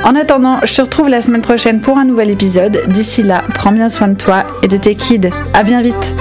En 0.03 0.13
attendant, 0.13 0.57
je 0.65 0.73
te 0.73 0.81
retrouve 0.81 1.07
la 1.07 1.21
semaine 1.21 1.39
prochaine 1.39 1.79
pour 1.79 1.97
un 1.97 2.03
nouvel 2.03 2.29
épisode. 2.29 2.83
D'ici 2.89 3.23
là, 3.23 3.45
prends 3.53 3.71
bien 3.71 3.87
soin 3.87 4.09
de 4.09 4.17
toi 4.17 4.43
et 4.61 4.67
de 4.67 4.75
tes 4.75 4.95
kids. 4.95 5.29
À 5.53 5.63
bien 5.63 5.81
vite! 5.81 6.13